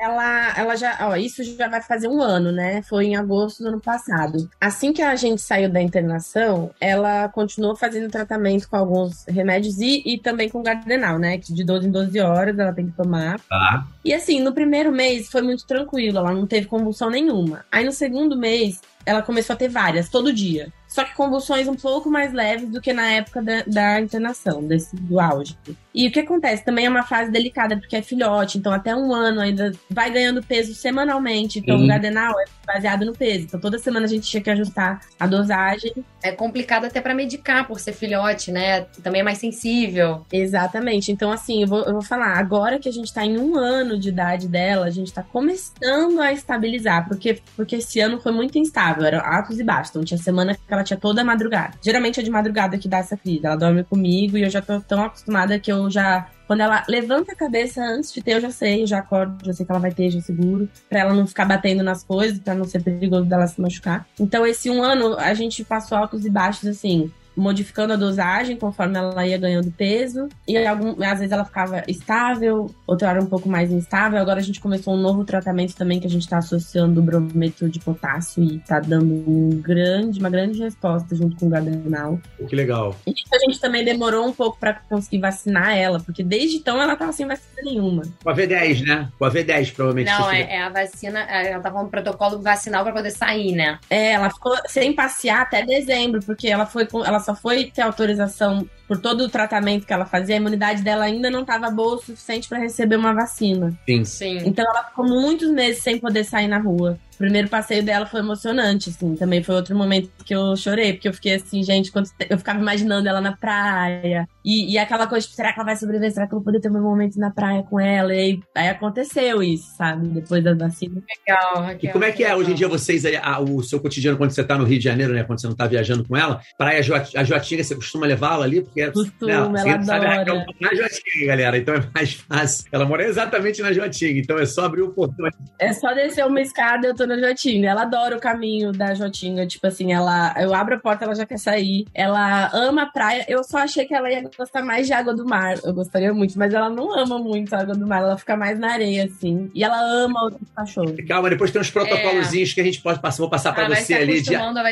Ela, 0.00 0.54
ela 0.56 0.74
já, 0.74 0.96
ó, 1.02 1.16
isso 1.16 1.44
já 1.44 1.68
vai 1.68 1.82
fazer 1.82 2.08
um 2.08 2.22
ano, 2.22 2.50
né? 2.50 2.80
Foi 2.80 3.04
em 3.04 3.16
agosto 3.16 3.62
do 3.62 3.68
ano 3.68 3.80
passado. 3.80 4.48
Assim 4.58 4.90
que 4.90 5.02
a 5.02 5.14
gente 5.16 5.42
saiu 5.42 5.70
da 5.70 5.82
internação, 5.82 6.70
ela 6.80 7.28
continuou 7.28 7.74
fazendo 7.74 8.10
tratamento 8.10 8.68
com 8.68 8.76
alguns 8.76 9.24
remédios 9.26 9.78
e, 9.80 10.02
e 10.06 10.18
também 10.18 10.48
com 10.48 10.62
gardenal, 10.62 11.18
né? 11.18 11.38
Que 11.38 11.52
de 11.52 11.64
12 11.64 11.88
em 11.88 11.90
12 11.90 12.20
horas 12.20 12.58
ela 12.58 12.72
tem 12.72 12.86
que 12.86 12.96
tomar. 12.96 13.40
Tá. 13.40 13.86
E 14.04 14.14
assim, 14.14 14.40
no 14.40 14.52
primeiro 14.52 14.92
mês 14.92 15.28
foi 15.28 15.42
muito 15.42 15.66
tranquilo, 15.66 16.18
ela 16.18 16.32
não 16.32 16.46
teve 16.46 16.66
convulsão 16.66 17.10
nenhuma. 17.10 17.64
Aí 17.70 17.84
no 17.84 17.92
segundo 17.92 18.36
mês, 18.36 18.80
ela 19.04 19.22
começou 19.22 19.54
a 19.54 19.56
ter 19.56 19.68
várias, 19.68 20.08
todo 20.08 20.32
dia. 20.32 20.72
Só 20.88 21.04
que 21.04 21.14
convulsões 21.14 21.68
um 21.68 21.74
pouco 21.74 22.10
mais 22.10 22.32
leves 22.32 22.70
do 22.70 22.80
que 22.80 22.92
na 22.94 23.12
época 23.12 23.42
da, 23.42 23.62
da 23.66 24.00
internação, 24.00 24.64
desse, 24.64 24.96
do 24.96 25.20
auge. 25.20 25.56
E 25.94 26.06
o 26.06 26.12
que 26.12 26.20
acontece? 26.20 26.64
Também 26.64 26.86
é 26.86 26.88
uma 26.88 27.02
fase 27.02 27.30
delicada, 27.30 27.76
porque 27.76 27.96
é 27.96 28.02
filhote, 28.02 28.56
então 28.56 28.72
até 28.72 28.94
um 28.94 29.12
ano 29.12 29.40
ainda 29.40 29.72
vai 29.90 30.10
ganhando 30.10 30.42
peso 30.42 30.74
semanalmente. 30.74 31.58
Então 31.58 31.76
uhum. 31.76 31.84
o 31.84 31.88
gardenal 31.88 32.32
é 32.40 32.44
baseado 32.66 33.04
no 33.04 33.12
peso. 33.12 33.46
Então 33.46 33.60
toda 33.60 33.78
semana 33.78 34.06
a 34.06 34.08
gente 34.08 34.28
tinha 34.28 34.42
que 34.42 34.48
ajustar 34.48 35.00
a 35.18 35.26
dosagem. 35.26 35.92
É 36.22 36.32
complicado 36.32 36.84
até 36.84 37.00
para 37.00 37.14
medicar, 37.14 37.66
por 37.66 37.80
ser 37.80 37.92
filhote, 37.92 38.52
né? 38.52 38.82
Também 39.02 39.20
é 39.20 39.24
mais 39.24 39.38
sensível. 39.38 40.24
Exatamente. 40.32 41.10
Então, 41.10 41.32
assim, 41.32 41.62
eu 41.62 41.68
vou, 41.68 41.80
eu 41.80 41.92
vou 41.92 42.02
falar, 42.02 42.38
agora 42.38 42.78
que 42.78 42.88
a 42.88 42.92
gente 42.92 43.12
tá 43.12 43.24
em 43.24 43.38
um 43.38 43.56
ano 43.56 43.98
de 43.98 44.08
idade 44.08 44.48
dela, 44.48 44.86
a 44.86 44.90
gente 44.90 45.12
tá 45.12 45.22
começando 45.22 46.20
a 46.20 46.32
estabilizar, 46.32 47.08
porque, 47.08 47.40
porque 47.56 47.76
esse 47.76 48.00
ano 48.00 48.20
foi 48.20 48.32
muito 48.32 48.58
instável, 48.58 49.04
eram 49.04 49.20
altos 49.20 49.58
e 49.58 49.64
baixos. 49.64 49.90
Então 49.90 50.04
tinha 50.04 50.18
semana 50.18 50.54
que 50.54 50.60
ela 50.78 50.84
tinha 50.84 50.98
toda 50.98 51.24
madrugada. 51.24 51.74
Geralmente 51.82 52.20
é 52.20 52.22
de 52.22 52.30
madrugada 52.30 52.78
que 52.78 52.88
dá 52.88 52.98
essa 52.98 53.16
crise. 53.16 53.44
Ela 53.44 53.56
dorme 53.56 53.84
comigo 53.84 54.36
e 54.36 54.42
eu 54.42 54.50
já 54.50 54.62
tô 54.62 54.80
tão 54.80 55.04
acostumada 55.04 55.58
que 55.58 55.70
eu 55.70 55.90
já 55.90 56.28
quando 56.46 56.62
ela 56.62 56.82
levanta 56.88 57.32
a 57.32 57.36
cabeça 57.36 57.82
antes 57.82 58.10
de 58.10 58.22
ter, 58.22 58.32
eu 58.32 58.40
já 58.40 58.50
sei, 58.50 58.82
eu 58.82 58.86
já 58.86 59.00
acordo, 59.00 59.44
já 59.44 59.52
sei 59.52 59.66
que 59.66 59.70
ela 59.70 59.78
vai 59.78 59.92
ter, 59.92 60.08
já 60.08 60.18
seguro. 60.22 60.66
Pra 60.88 61.00
ela 61.00 61.12
não 61.12 61.26
ficar 61.26 61.44
batendo 61.44 61.82
nas 61.82 62.02
coisas, 62.02 62.38
pra 62.38 62.54
não 62.54 62.64
ser 62.64 62.82
perigoso 62.82 63.26
dela 63.26 63.46
se 63.46 63.60
machucar. 63.60 64.08
Então, 64.18 64.46
esse 64.46 64.70
um 64.70 64.82
ano, 64.82 65.14
a 65.18 65.34
gente 65.34 65.62
passou 65.62 65.98
altos 65.98 66.24
e 66.24 66.30
baixos, 66.30 66.66
assim 66.66 67.12
modificando 67.38 67.92
a 67.92 67.96
dosagem 67.96 68.56
conforme 68.56 68.98
ela 68.98 69.26
ia 69.26 69.38
ganhando 69.38 69.70
peso. 69.70 70.28
E 70.46 70.56
algum, 70.66 70.90
às 71.02 71.18
vezes 71.18 71.32
ela 71.32 71.44
ficava 71.44 71.82
estável, 71.86 72.74
outra 72.86 73.08
hora 73.08 73.22
um 73.22 73.26
pouco 73.26 73.48
mais 73.48 73.70
instável. 73.70 74.18
Agora 74.18 74.40
a 74.40 74.42
gente 74.42 74.60
começou 74.60 74.94
um 74.94 75.00
novo 75.00 75.24
tratamento 75.24 75.74
também 75.74 76.00
que 76.00 76.06
a 76.06 76.10
gente 76.10 76.22
está 76.22 76.38
associando 76.38 77.00
o 77.00 77.02
brometo 77.02 77.68
de 77.68 77.78
potássio 77.78 78.42
e 78.42 78.56
está 78.56 78.80
dando 78.80 79.14
um 79.14 79.60
grande, 79.62 80.18
uma 80.18 80.30
grande 80.30 80.58
resposta 80.62 81.14
junto 81.14 81.36
com 81.36 81.46
o 81.46 81.48
gardenal. 81.48 82.18
Que 82.48 82.56
legal. 82.56 82.94
E 83.06 83.14
a 83.32 83.38
gente 83.38 83.60
também 83.60 83.84
demorou 83.84 84.26
um 84.26 84.32
pouco 84.32 84.58
para 84.58 84.74
conseguir 84.88 85.20
vacinar 85.20 85.76
ela, 85.76 86.00
porque 86.00 86.22
desde 86.22 86.56
então 86.56 86.80
ela 86.80 86.94
estava 86.94 87.12
sem 87.12 87.26
vacina 87.26 87.62
nenhuma. 87.62 88.02
Com 88.22 88.30
a 88.30 88.34
V10, 88.34 88.86
né? 88.86 89.08
Com 89.18 89.24
a 89.24 89.30
V10, 89.30 89.74
provavelmente. 89.74 90.10
Não, 90.10 90.30
é, 90.30 90.40
é, 90.40 90.62
a 90.62 90.68
vacina, 90.68 91.20
é, 91.28 91.52
ela 91.52 91.62
tava 91.62 91.78
com 91.78 91.84
um 91.84 91.88
protocolo 91.88 92.40
vacinal 92.40 92.82
para 92.84 92.92
poder 92.92 93.10
sair, 93.10 93.52
né? 93.52 93.78
É, 93.88 94.12
ela 94.12 94.30
ficou 94.30 94.56
sem 94.66 94.92
passear 94.92 95.42
até 95.42 95.64
dezembro, 95.64 96.20
porque 96.24 96.48
ela 96.48 96.66
foi 96.66 96.86
com. 96.86 97.04
Ela 97.04 97.20
só 97.28 97.34
foi 97.34 97.66
ter 97.66 97.82
autorização 97.82 98.66
por 98.86 98.98
todo 98.98 99.24
o 99.24 99.28
tratamento 99.28 99.86
que 99.86 99.92
ela 99.92 100.06
fazia, 100.06 100.34
a 100.34 100.38
imunidade 100.38 100.82
dela 100.82 101.04
ainda 101.04 101.30
não 101.30 101.42
estava 101.42 101.70
boa 101.70 101.96
o 101.96 101.98
suficiente 101.98 102.48
para 102.48 102.58
receber 102.58 102.96
uma 102.96 103.12
vacina. 103.12 103.78
Sim. 103.86 104.02
Sim. 104.02 104.38
Então 104.46 104.64
ela 104.66 104.84
ficou 104.84 105.06
muitos 105.06 105.50
meses 105.50 105.82
sem 105.82 105.98
poder 105.98 106.24
sair 106.24 106.48
na 106.48 106.58
rua. 106.58 106.98
O 107.14 107.18
primeiro 107.18 107.48
passeio 107.48 107.82
dela 107.82 108.06
foi 108.06 108.20
emocionante, 108.20 108.88
assim. 108.88 109.14
Também 109.14 109.42
foi 109.42 109.56
outro 109.56 109.76
momento 109.76 110.08
que 110.24 110.34
eu 110.34 110.56
chorei, 110.56 110.94
porque 110.94 111.08
eu 111.08 111.12
fiquei 111.12 111.34
assim, 111.34 111.62
gente, 111.62 111.92
quando 111.92 112.08
eu 112.30 112.38
ficava 112.38 112.60
imaginando 112.60 113.08
ela 113.08 113.20
na 113.20 113.36
praia. 113.36 114.26
E, 114.48 114.72
e 114.72 114.78
aquela 114.78 115.06
coisa, 115.06 115.26
tipo, 115.26 115.36
será 115.36 115.52
que 115.52 115.60
ela 115.60 115.66
vai 115.66 115.76
sobreviver? 115.76 116.10
Será 116.10 116.26
que 116.26 116.32
eu 116.32 116.38
vou 116.38 116.44
poder 116.46 116.58
ter 116.58 116.70
meu 116.70 116.80
momento 116.80 117.18
na 117.18 117.30
praia 117.30 117.62
com 117.62 117.78
ela? 117.78 118.14
E 118.14 118.18
aí, 118.18 118.40
aí 118.54 118.68
aconteceu 118.68 119.42
isso, 119.42 119.76
sabe? 119.76 120.08
Depois 120.08 120.42
da 120.42 120.54
vacina. 120.54 121.02
Legal, 121.26 121.62
Raquel. 121.62 121.90
E 121.90 121.92
como 121.92 122.04
é 122.04 122.12
que 122.12 122.24
é 122.24 122.34
hoje 122.34 122.52
em 122.52 122.54
dia 122.54 122.66
vocês, 122.66 123.04
a, 123.04 123.40
o 123.40 123.62
seu 123.62 123.78
cotidiano, 123.78 124.16
quando 124.16 124.30
você 124.30 124.42
tá 124.42 124.56
no 124.56 124.64
Rio 124.64 124.78
de 124.78 124.84
Janeiro, 124.84 125.12
né? 125.12 125.22
Quando 125.22 125.38
você 125.38 125.46
não 125.46 125.54
tá 125.54 125.66
viajando 125.66 126.02
com 126.08 126.16
ela? 126.16 126.40
Praia 126.56 126.80
a 126.80 127.24
Joatinga, 127.24 127.62
você 127.62 127.74
costuma 127.74 128.06
levá-la 128.06 128.46
ali? 128.46 128.62
Porque 128.62 128.90
Costuma, 128.90 129.50
né, 129.50 129.60
ela 129.60 129.74
adora. 129.74 129.84
Sabe, 129.84 130.06
a 130.06 130.14
Raquel 130.14 130.44
na 130.58 130.74
Joatinga, 130.74 131.26
galera. 131.26 131.58
Então 131.58 131.74
é 131.74 131.82
mais 131.94 132.14
fácil. 132.14 132.64
Ela 132.72 132.86
mora 132.86 133.04
exatamente 133.04 133.60
na 133.60 133.70
Joatinga, 133.70 134.18
então 134.18 134.38
é 134.38 134.46
só 134.46 134.64
abrir 134.64 134.80
o 134.80 134.94
portão. 134.94 135.28
É 135.58 135.74
só 135.74 135.92
descer 135.92 136.24
uma 136.24 136.40
escada, 136.40 136.86
eu 136.86 136.94
tô 136.94 137.06
na 137.06 137.18
Jotinga. 137.18 137.68
Ela 137.68 137.82
adora 137.82 138.16
o 138.16 138.20
caminho 138.20 138.72
da 138.72 138.94
Jotinga. 138.94 139.46
Tipo 139.46 139.66
assim, 139.66 139.92
ela. 139.92 140.34
Eu 140.38 140.54
abro 140.54 140.76
a 140.76 140.80
porta, 140.80 141.04
ela 141.04 141.14
já 141.14 141.26
quer 141.26 141.38
sair. 141.38 141.84
Ela 141.92 142.50
ama 142.54 142.84
a 142.84 142.86
praia. 142.86 143.26
Eu 143.28 143.44
só 143.44 143.58
achei 143.58 143.84
que 143.84 143.94
ela 143.94 144.10
ia 144.10 144.22
gostar 144.38 144.62
mais 144.62 144.86
de 144.86 144.92
água 144.92 145.12
do 145.12 145.24
mar. 145.24 145.56
Eu 145.64 145.74
gostaria 145.74 146.14
muito, 146.14 146.38
mas 146.38 146.54
ela 146.54 146.70
não 146.70 146.96
ama 146.96 147.18
muito 147.18 147.52
a 147.54 147.58
água 147.58 147.74
do 147.74 147.86
mar. 147.86 148.02
Ela 148.02 148.16
fica 148.16 148.36
mais 148.36 148.58
na 148.58 148.72
areia, 148.72 149.04
assim. 149.04 149.50
E 149.52 149.64
ela 149.64 149.80
ama 149.80 150.24
outros 150.24 150.48
cachorros. 150.54 150.94
Calma, 151.06 151.28
depois 151.28 151.50
tem 151.50 151.60
uns 151.60 151.70
protocolozinhos 151.70 152.50
é. 152.50 152.54
que 152.54 152.60
a 152.60 152.64
gente 152.64 152.80
pode 152.80 153.00
passar. 153.00 153.18
Vou 153.18 153.28
passar 153.28 153.52
pra 153.52 153.68
você 153.68 153.94
ali 153.94 154.22
de, 154.22 154.30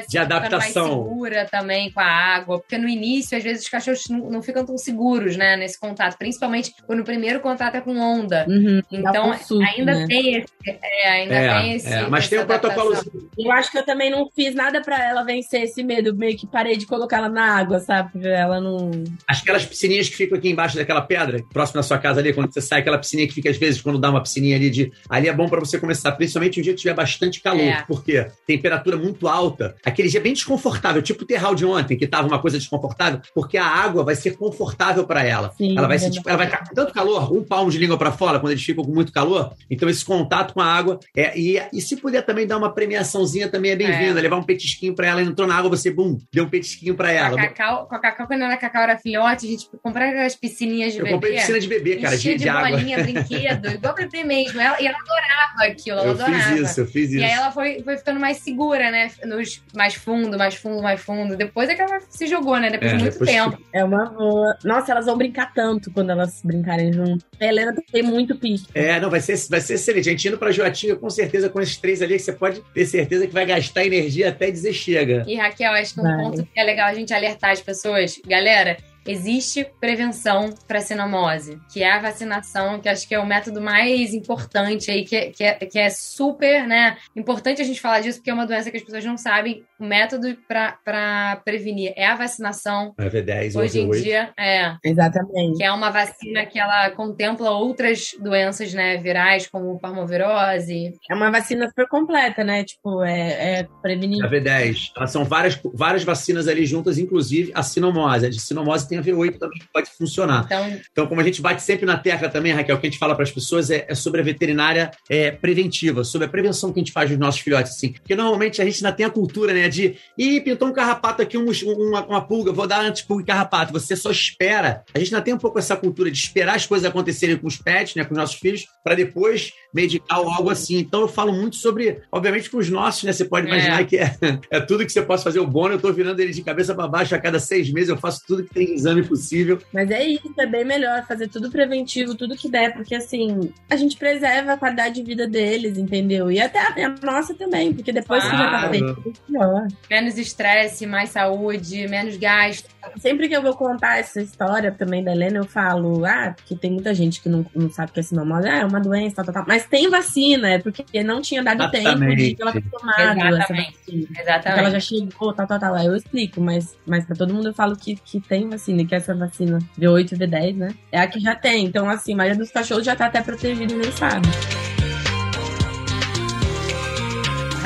de 0.08 0.18
adaptação. 0.18 0.88
Mais 0.88 1.08
segura 1.08 1.48
também 1.50 1.90
com 1.90 2.00
a 2.00 2.06
água. 2.06 2.60
Porque 2.60 2.78
no 2.78 2.88
início, 2.88 3.36
às 3.36 3.42
vezes, 3.42 3.64
os 3.64 3.68
cachorros 3.68 4.04
não, 4.08 4.30
não 4.30 4.42
ficam 4.42 4.64
tão 4.64 4.78
seguros, 4.78 5.36
né, 5.36 5.56
nesse 5.56 5.80
contato. 5.80 6.16
Principalmente 6.16 6.72
quando 6.86 7.00
o 7.00 7.04
primeiro 7.04 7.40
contato 7.40 7.74
é 7.74 7.80
com 7.80 7.98
onda. 7.98 8.46
Uhum, 8.48 8.80
então, 8.92 9.32
ainda 9.76 9.94
né? 9.94 10.06
tem 10.06 10.36
esse. 10.36 10.52
É, 10.64 11.08
ainda 11.08 11.34
é, 11.34 11.60
tem 11.60 11.72
esse. 11.72 11.92
É, 11.92 12.08
mas 12.08 12.28
tem 12.28 12.38
um 12.38 12.46
protocolo. 12.46 12.94
Eu 13.36 13.50
acho 13.50 13.72
que 13.72 13.78
eu 13.78 13.84
também 13.84 14.10
não 14.10 14.30
fiz 14.34 14.54
nada 14.54 14.80
para 14.80 15.02
ela 15.02 15.24
vencer 15.24 15.62
esse 15.62 15.82
medo. 15.82 16.14
Meio 16.14 16.36
que 16.36 16.46
parei 16.46 16.76
de 16.76 16.86
colocar 16.86 17.18
ela 17.18 17.28
na 17.28 17.56
água, 17.56 17.80
sabe? 17.80 18.26
Ela 18.26 18.60
não. 18.60 18.90
Acho 19.26 19.42
que 19.42 19.55
aquelas 19.56 19.66
piscininhas 19.66 20.08
que 20.08 20.16
ficam 20.16 20.36
aqui 20.38 20.50
embaixo 20.50 20.76
daquela 20.76 21.00
pedra, 21.00 21.42
próximo 21.52 21.78
da 21.78 21.82
sua 21.82 21.98
casa 21.98 22.20
ali, 22.20 22.32
quando 22.32 22.52
você 22.52 22.60
sai, 22.60 22.80
aquela 22.80 22.98
piscininha 22.98 23.26
que 23.26 23.34
fica 23.34 23.50
às 23.50 23.56
vezes 23.56 23.80
quando 23.80 23.98
dá 23.98 24.10
uma 24.10 24.22
piscininha 24.22 24.56
ali 24.56 24.70
de. 24.70 24.92
Ali 25.08 25.28
é 25.28 25.32
bom 25.32 25.48
para 25.48 25.60
você 25.60 25.78
começar, 25.78 26.12
principalmente 26.12 26.60
um 26.60 26.62
dia 26.62 26.72
que 26.72 26.80
tiver 26.80 26.94
bastante 26.94 27.40
calor. 27.40 27.60
É. 27.60 27.84
Porque 27.86 28.26
temperatura 28.46 28.96
muito 28.96 29.26
alta. 29.26 29.74
Aquele 29.84 30.08
dia 30.08 30.20
bem 30.20 30.32
desconfortável, 30.32 31.02
tipo 31.02 31.24
o 31.24 31.26
terral 31.26 31.54
de 31.54 31.64
ontem, 31.64 31.96
que 31.96 32.06
tava 32.06 32.28
uma 32.28 32.38
coisa 32.40 32.58
desconfortável, 32.58 33.20
porque 33.34 33.56
a 33.56 33.66
água 33.66 34.04
vai 34.04 34.14
ser 34.14 34.36
confortável 34.36 35.06
para 35.06 35.24
ela. 35.24 35.52
Sim, 35.56 35.76
ela 35.76 35.88
vai 35.88 35.98
ser, 35.98 36.10
tipo, 36.10 36.28
ela 36.28 36.38
vai 36.38 36.46
estar 36.46 36.68
com 36.68 36.74
tanto 36.74 36.92
calor, 36.92 37.32
um 37.32 37.42
palmo 37.42 37.70
de 37.70 37.78
língua 37.78 37.96
para 37.96 38.12
fora, 38.12 38.38
quando 38.38 38.52
eles 38.52 38.64
ficam 38.64 38.84
com 38.84 38.92
muito 38.92 39.12
calor. 39.12 39.52
Então, 39.70 39.88
esse 39.88 40.04
contato 40.04 40.54
com 40.54 40.60
a 40.60 40.66
água. 40.66 40.98
É, 41.16 41.38
e, 41.38 41.60
e 41.72 41.80
se 41.80 41.96
puder 41.96 42.22
também 42.22 42.46
dar 42.46 42.58
uma 42.58 42.72
premiaçãozinha, 42.72 43.48
também 43.48 43.72
é 43.72 43.76
bem-vinda. 43.76 44.18
É. 44.18 44.22
Levar 44.22 44.36
um 44.36 44.42
petisquinho 44.42 44.94
para 44.94 45.06
ela, 45.06 45.22
entrou 45.22 45.46
na 45.46 45.56
água, 45.56 45.70
você, 45.70 45.90
bum, 45.90 46.18
deu 46.32 46.44
um 46.44 46.48
petisquinho 46.48 46.94
para 46.94 47.10
ela. 47.10 47.30
Com 47.30 47.40
a, 47.40 47.48
Cacau, 47.48 47.86
com 47.86 47.94
a 47.94 47.98
Cacau, 47.98 48.26
quando 48.26 48.42
a 48.42 48.56
Cacau 48.56 48.82
era 48.82 48.98
filhote, 48.98 49.35
a 49.44 49.48
gente 49.48 49.68
comprava 49.82 50.10
aquelas 50.10 50.36
piscininhas 50.36 50.92
de 50.92 51.00
eu 51.00 51.04
bebê. 51.04 51.14
Eu 51.14 51.20
comprei 51.20 51.36
piscina 51.36 51.60
de 51.60 51.68
bebê, 51.68 51.96
cara, 51.96 52.16
de, 52.16 52.22
de, 52.22 52.36
de 52.36 52.48
água. 52.48 52.70
bolinha, 52.70 53.02
brinquedo, 53.02 53.70
igual 53.70 53.94
bebê 53.94 54.24
mesmo. 54.24 54.60
Ela, 54.60 54.80
e 54.80 54.86
ela 54.86 54.96
adorava 54.98 55.72
aquilo, 55.72 55.98
ela 55.98 56.06
eu 56.06 56.10
adorava. 56.12 56.42
fiz 56.42 56.70
isso, 56.70 56.80
eu 56.80 56.86
fiz 56.86 57.10
isso. 57.10 57.20
E 57.20 57.24
aí 57.24 57.32
ela 57.32 57.50
foi, 57.50 57.82
foi 57.82 57.96
ficando 57.98 58.20
mais 58.20 58.38
segura, 58.38 58.90
né? 58.90 59.10
Nos 59.24 59.62
mais 59.74 59.94
fundo, 59.94 60.38
mais 60.38 60.54
fundo, 60.54 60.82
mais 60.82 61.00
fundo. 61.00 61.36
Depois 61.36 61.68
é 61.68 61.74
que 61.74 61.82
ela 61.82 62.00
se 62.08 62.26
jogou, 62.26 62.58
né? 62.58 62.70
Depois 62.70 62.92
é, 62.92 62.96
de 62.96 63.02
muito 63.02 63.12
depois 63.12 63.30
tempo. 63.30 63.58
É 63.72 63.84
uma 63.84 64.06
boa. 64.06 64.56
Nossa, 64.64 64.92
elas 64.92 65.06
vão 65.06 65.16
brincar 65.16 65.52
tanto 65.52 65.90
quando 65.90 66.10
elas 66.10 66.40
brincarem 66.42 66.92
junto. 66.92 67.24
A 67.40 67.44
Helena 67.44 67.74
tem 67.92 68.02
muito 68.02 68.36
pique. 68.36 68.66
É, 68.74 68.98
não, 69.00 69.10
vai 69.10 69.20
ser, 69.20 69.36
vai 69.48 69.60
ser 69.60 69.74
excelente. 69.74 70.08
A 70.08 70.12
gente 70.12 70.28
indo 70.28 70.38
pra 70.38 70.50
Joatinga, 70.50 70.96
com 70.96 71.10
certeza, 71.10 71.48
com 71.48 71.60
esses 71.60 71.76
três 71.76 72.02
ali, 72.02 72.14
que 72.14 72.22
você 72.22 72.32
pode 72.32 72.62
ter 72.72 72.86
certeza 72.86 73.26
que 73.26 73.32
vai 73.32 73.46
gastar 73.46 73.84
energia 73.84 74.28
até 74.28 74.50
dizer 74.50 74.72
chega. 74.72 75.24
E 75.26 75.36
Raquel, 75.36 75.72
acho 75.72 75.94
que 75.94 76.00
um 76.00 76.02
vai. 76.02 76.16
ponto 76.16 76.44
que 76.44 76.60
é 76.60 76.64
legal 76.64 76.88
a 76.88 76.94
gente 76.94 77.12
alertar 77.12 77.50
as 77.50 77.60
pessoas. 77.60 78.20
Galera, 78.26 78.76
existe 79.10 79.66
prevenção 79.80 80.50
para 80.66 80.80
sinomose, 80.80 81.58
que 81.72 81.82
é 81.82 81.92
a 81.92 82.00
vacinação, 82.00 82.80
que 82.80 82.88
acho 82.88 83.06
que 83.08 83.14
é 83.14 83.18
o 83.18 83.26
método 83.26 83.60
mais 83.60 84.14
importante 84.14 84.90
aí, 84.90 85.04
que, 85.04 85.16
é, 85.16 85.30
que, 85.30 85.44
é, 85.44 85.54
que 85.54 85.78
é 85.78 85.90
super, 85.90 86.66
né? 86.66 86.96
Importante 87.14 87.60
a 87.62 87.64
gente 87.64 87.80
falar 87.80 88.00
disso, 88.00 88.18
porque 88.18 88.30
é 88.30 88.34
uma 88.34 88.46
doença 88.46 88.70
que 88.70 88.76
as 88.76 88.82
pessoas 88.82 89.04
não 89.04 89.16
sabem. 89.16 89.64
O 89.78 89.84
método 89.84 90.36
para 90.48 91.36
prevenir 91.44 91.92
é 91.96 92.06
a 92.06 92.14
vacinação. 92.14 92.94
A 92.98 93.04
V10, 93.04 93.56
Hoje 93.56 93.80
em 93.80 93.90
dia, 93.90 94.30
é. 94.38 94.74
Exatamente. 94.82 95.58
Que 95.58 95.64
é 95.64 95.72
uma 95.72 95.90
vacina 95.90 96.46
que 96.46 96.58
ela 96.58 96.90
contempla 96.90 97.50
outras 97.50 98.10
doenças, 98.20 98.72
né, 98.72 98.96
virais, 98.96 99.46
como 99.46 99.78
parmovirose. 99.78 100.94
É 101.10 101.14
uma 101.14 101.30
vacina 101.30 101.68
super 101.68 101.88
completa, 101.88 102.42
né? 102.42 102.64
Tipo, 102.64 103.02
é, 103.02 103.60
é 103.60 103.68
prevenir. 103.82 104.24
A 104.24 104.28
V10. 104.28 104.92
Elas 104.96 105.10
são 105.10 105.24
várias, 105.24 105.60
várias 105.74 106.04
vacinas 106.04 106.48
ali 106.48 106.64
juntas, 106.64 106.98
inclusive 106.98 107.52
a 107.54 107.62
sinomose. 107.62 108.26
A 108.26 108.30
de 108.30 108.40
sinomose 108.40 108.88
tem 108.88 108.95
tem 109.02 109.12
a 109.12 109.16
V8 109.16 109.38
também 109.38 109.58
que 109.58 109.66
pode 109.72 109.90
funcionar. 109.90 110.44
Então, 110.46 110.80
então, 110.92 111.06
como 111.06 111.20
a 111.20 111.24
gente 111.24 111.40
bate 111.40 111.62
sempre 111.62 111.86
na 111.86 111.98
tecla 111.98 112.28
também, 112.28 112.52
Raquel, 112.52 112.76
o 112.76 112.80
que 112.80 112.86
a 112.86 112.90
gente 112.90 112.98
fala 112.98 113.14
para 113.14 113.24
as 113.24 113.30
pessoas 113.30 113.70
é, 113.70 113.86
é, 113.88 113.94
sobre 113.94 114.20
a 114.20 114.24
veterinária 114.24 114.90
é, 115.08 115.30
preventiva, 115.30 116.04
sobre 116.04 116.26
a 116.26 116.30
prevenção 116.30 116.72
que 116.72 116.80
a 116.80 116.82
gente 116.82 116.92
faz 116.92 117.10
dos 117.10 117.18
nossos 117.18 117.40
filhotes, 117.40 117.72
assim. 117.72 117.92
Porque 117.92 118.14
normalmente 118.14 118.60
a 118.60 118.64
gente 118.64 118.84
ainda 118.84 118.96
tem 118.96 119.06
a 119.06 119.10
cultura, 119.10 119.52
né, 119.52 119.68
de 119.68 119.96
ih, 120.16 120.40
pintou 120.40 120.68
um 120.68 120.72
carrapato 120.72 121.22
aqui, 121.22 121.36
um, 121.36 121.50
uma, 121.66 122.04
uma 122.06 122.20
pulga, 122.20 122.52
vou 122.52 122.66
dar 122.66 122.80
antipulga 122.80 123.22
e 123.22 123.26
carrapato. 123.26 123.72
Você 123.72 123.96
só 123.96 124.10
espera. 124.10 124.82
A 124.94 124.98
gente 124.98 125.14
ainda 125.14 125.24
tem 125.24 125.34
um 125.34 125.38
pouco 125.38 125.58
essa 125.58 125.76
cultura 125.76 126.10
de 126.10 126.18
esperar 126.18 126.56
as 126.56 126.66
coisas 126.66 126.88
acontecerem 126.88 127.36
com 127.36 127.46
os 127.46 127.56
pets, 127.56 127.94
né, 127.94 128.04
com 128.04 128.12
os 128.12 128.18
nossos 128.18 128.36
filhos, 128.36 128.66
para 128.82 128.94
depois 128.94 129.52
medicar 129.74 130.20
ou 130.20 130.30
algo 130.30 130.50
assim. 130.50 130.78
Então 130.78 131.02
eu 131.02 131.08
falo 131.08 131.32
muito 131.32 131.56
sobre, 131.56 132.00
obviamente, 132.10 132.48
com 132.48 132.58
os 132.58 132.70
nossos, 132.70 133.04
né? 133.04 133.12
Você 133.12 133.24
pode 133.24 133.46
imaginar 133.46 133.82
é. 133.82 133.84
que 133.84 133.98
é, 133.98 134.16
é 134.50 134.60
tudo 134.60 134.86
que 134.86 134.92
você 134.92 135.02
possa 135.02 135.24
fazer. 135.24 135.40
O 135.40 135.46
Bono, 135.46 135.74
eu 135.74 135.80
tô 135.80 135.92
virando 135.92 136.20
ele 136.20 136.32
de 136.32 136.42
cabeça 136.42 136.74
para 136.74 136.88
baixo 136.88 137.14
a 137.14 137.18
cada 137.18 137.38
seis 137.38 137.70
meses, 137.70 137.90
eu 137.90 137.96
faço 137.96 138.22
tudo 138.26 138.44
que 138.44 138.54
tem 138.54 138.72
exame 138.86 139.02
possível. 139.02 139.58
Mas 139.72 139.90
é 139.90 140.04
isso, 140.04 140.32
é 140.38 140.46
bem 140.46 140.64
melhor 140.64 141.04
fazer 141.06 141.28
tudo 141.28 141.50
preventivo, 141.50 142.14
tudo 142.14 142.36
que 142.36 142.48
der, 142.48 142.72
porque 142.72 142.94
assim, 142.94 143.52
a 143.68 143.76
gente 143.76 143.96
preserva 143.96 144.52
a 144.52 144.56
qualidade 144.56 144.96
de 144.96 145.02
vida 145.02 145.26
deles, 145.26 145.76
entendeu? 145.76 146.30
E 146.30 146.40
até 146.40 146.60
a 146.60 146.94
nossa 147.02 147.34
também, 147.34 147.72
porque 147.72 147.92
depois 147.92 148.22
claro. 148.22 148.36
que 148.36 148.42
já 148.42 148.50
tá 148.50 148.70
feito, 148.70 149.14
é 149.28 149.32
melhor. 149.32 149.68
Menos 149.90 150.18
estresse, 150.18 150.86
mais 150.86 151.10
saúde, 151.10 151.88
menos 151.88 152.16
gasto. 152.16 152.68
Sempre 152.98 153.28
que 153.28 153.36
eu 153.36 153.42
vou 153.42 153.54
contar 153.54 153.98
essa 153.98 154.20
história 154.20 154.70
também 154.70 155.02
da 155.02 155.12
Helena, 155.12 155.38
eu 155.38 155.44
falo, 155.44 156.04
ah, 156.04 156.34
porque 156.36 156.54
tem 156.54 156.70
muita 156.70 156.94
gente 156.94 157.20
que 157.20 157.28
não, 157.28 157.44
não 157.54 157.70
sabe 157.70 157.92
que 157.92 158.00
é 158.00 158.02
sinomose, 158.02 158.48
ah, 158.48 158.58
é 158.58 158.64
uma 158.64 158.80
doença, 158.80 159.16
tal, 159.16 159.24
tal, 159.24 159.34
tal. 159.34 159.44
Mas 159.46 159.66
tem 159.66 159.90
vacina, 159.90 160.50
é 160.50 160.58
porque 160.58 160.84
não 161.02 161.20
tinha 161.20 161.42
dado 161.42 161.62
Exatamente. 161.62 162.36
tempo 162.36 162.36
de 162.36 162.42
ela 162.42 162.52
ter 162.52 162.64
tomado 162.70 163.00
Exatamente. 163.00 163.38
essa 163.38 163.54
vacina. 163.54 164.08
Exatamente. 164.20 164.58
ela 164.60 164.70
já 164.70 164.80
chegou, 164.80 165.32
tal, 165.32 165.46
tal, 165.46 165.58
tal. 165.58 165.74
Aí 165.74 165.86
eu 165.86 165.96
explico, 165.96 166.40
mas, 166.40 166.76
mas 166.86 167.04
pra 167.04 167.16
todo 167.16 167.34
mundo 167.34 167.48
eu 167.48 167.54
falo 167.54 167.76
que, 167.76 167.96
que 167.96 168.20
tem 168.20 168.48
vacina, 168.48 168.75
que 168.84 168.94
essa 168.94 169.14
vacina 169.14 169.58
V8 169.78 170.12
e 170.12 170.16
V10, 170.16 170.56
né? 170.56 170.74
É 170.92 171.00
a 171.00 171.06
que 171.06 171.20
já 171.20 171.34
tem. 171.34 171.64
Então, 171.64 171.88
assim, 171.88 172.14
a 172.14 172.16
maioria 172.16 172.38
dos 172.38 172.50
cachorros 172.50 172.84
já 172.84 172.96
tá 172.96 173.06
até 173.06 173.22
protegido 173.22 173.72
e 173.72 173.76
nem 173.76 173.92
sabe. 173.92 174.26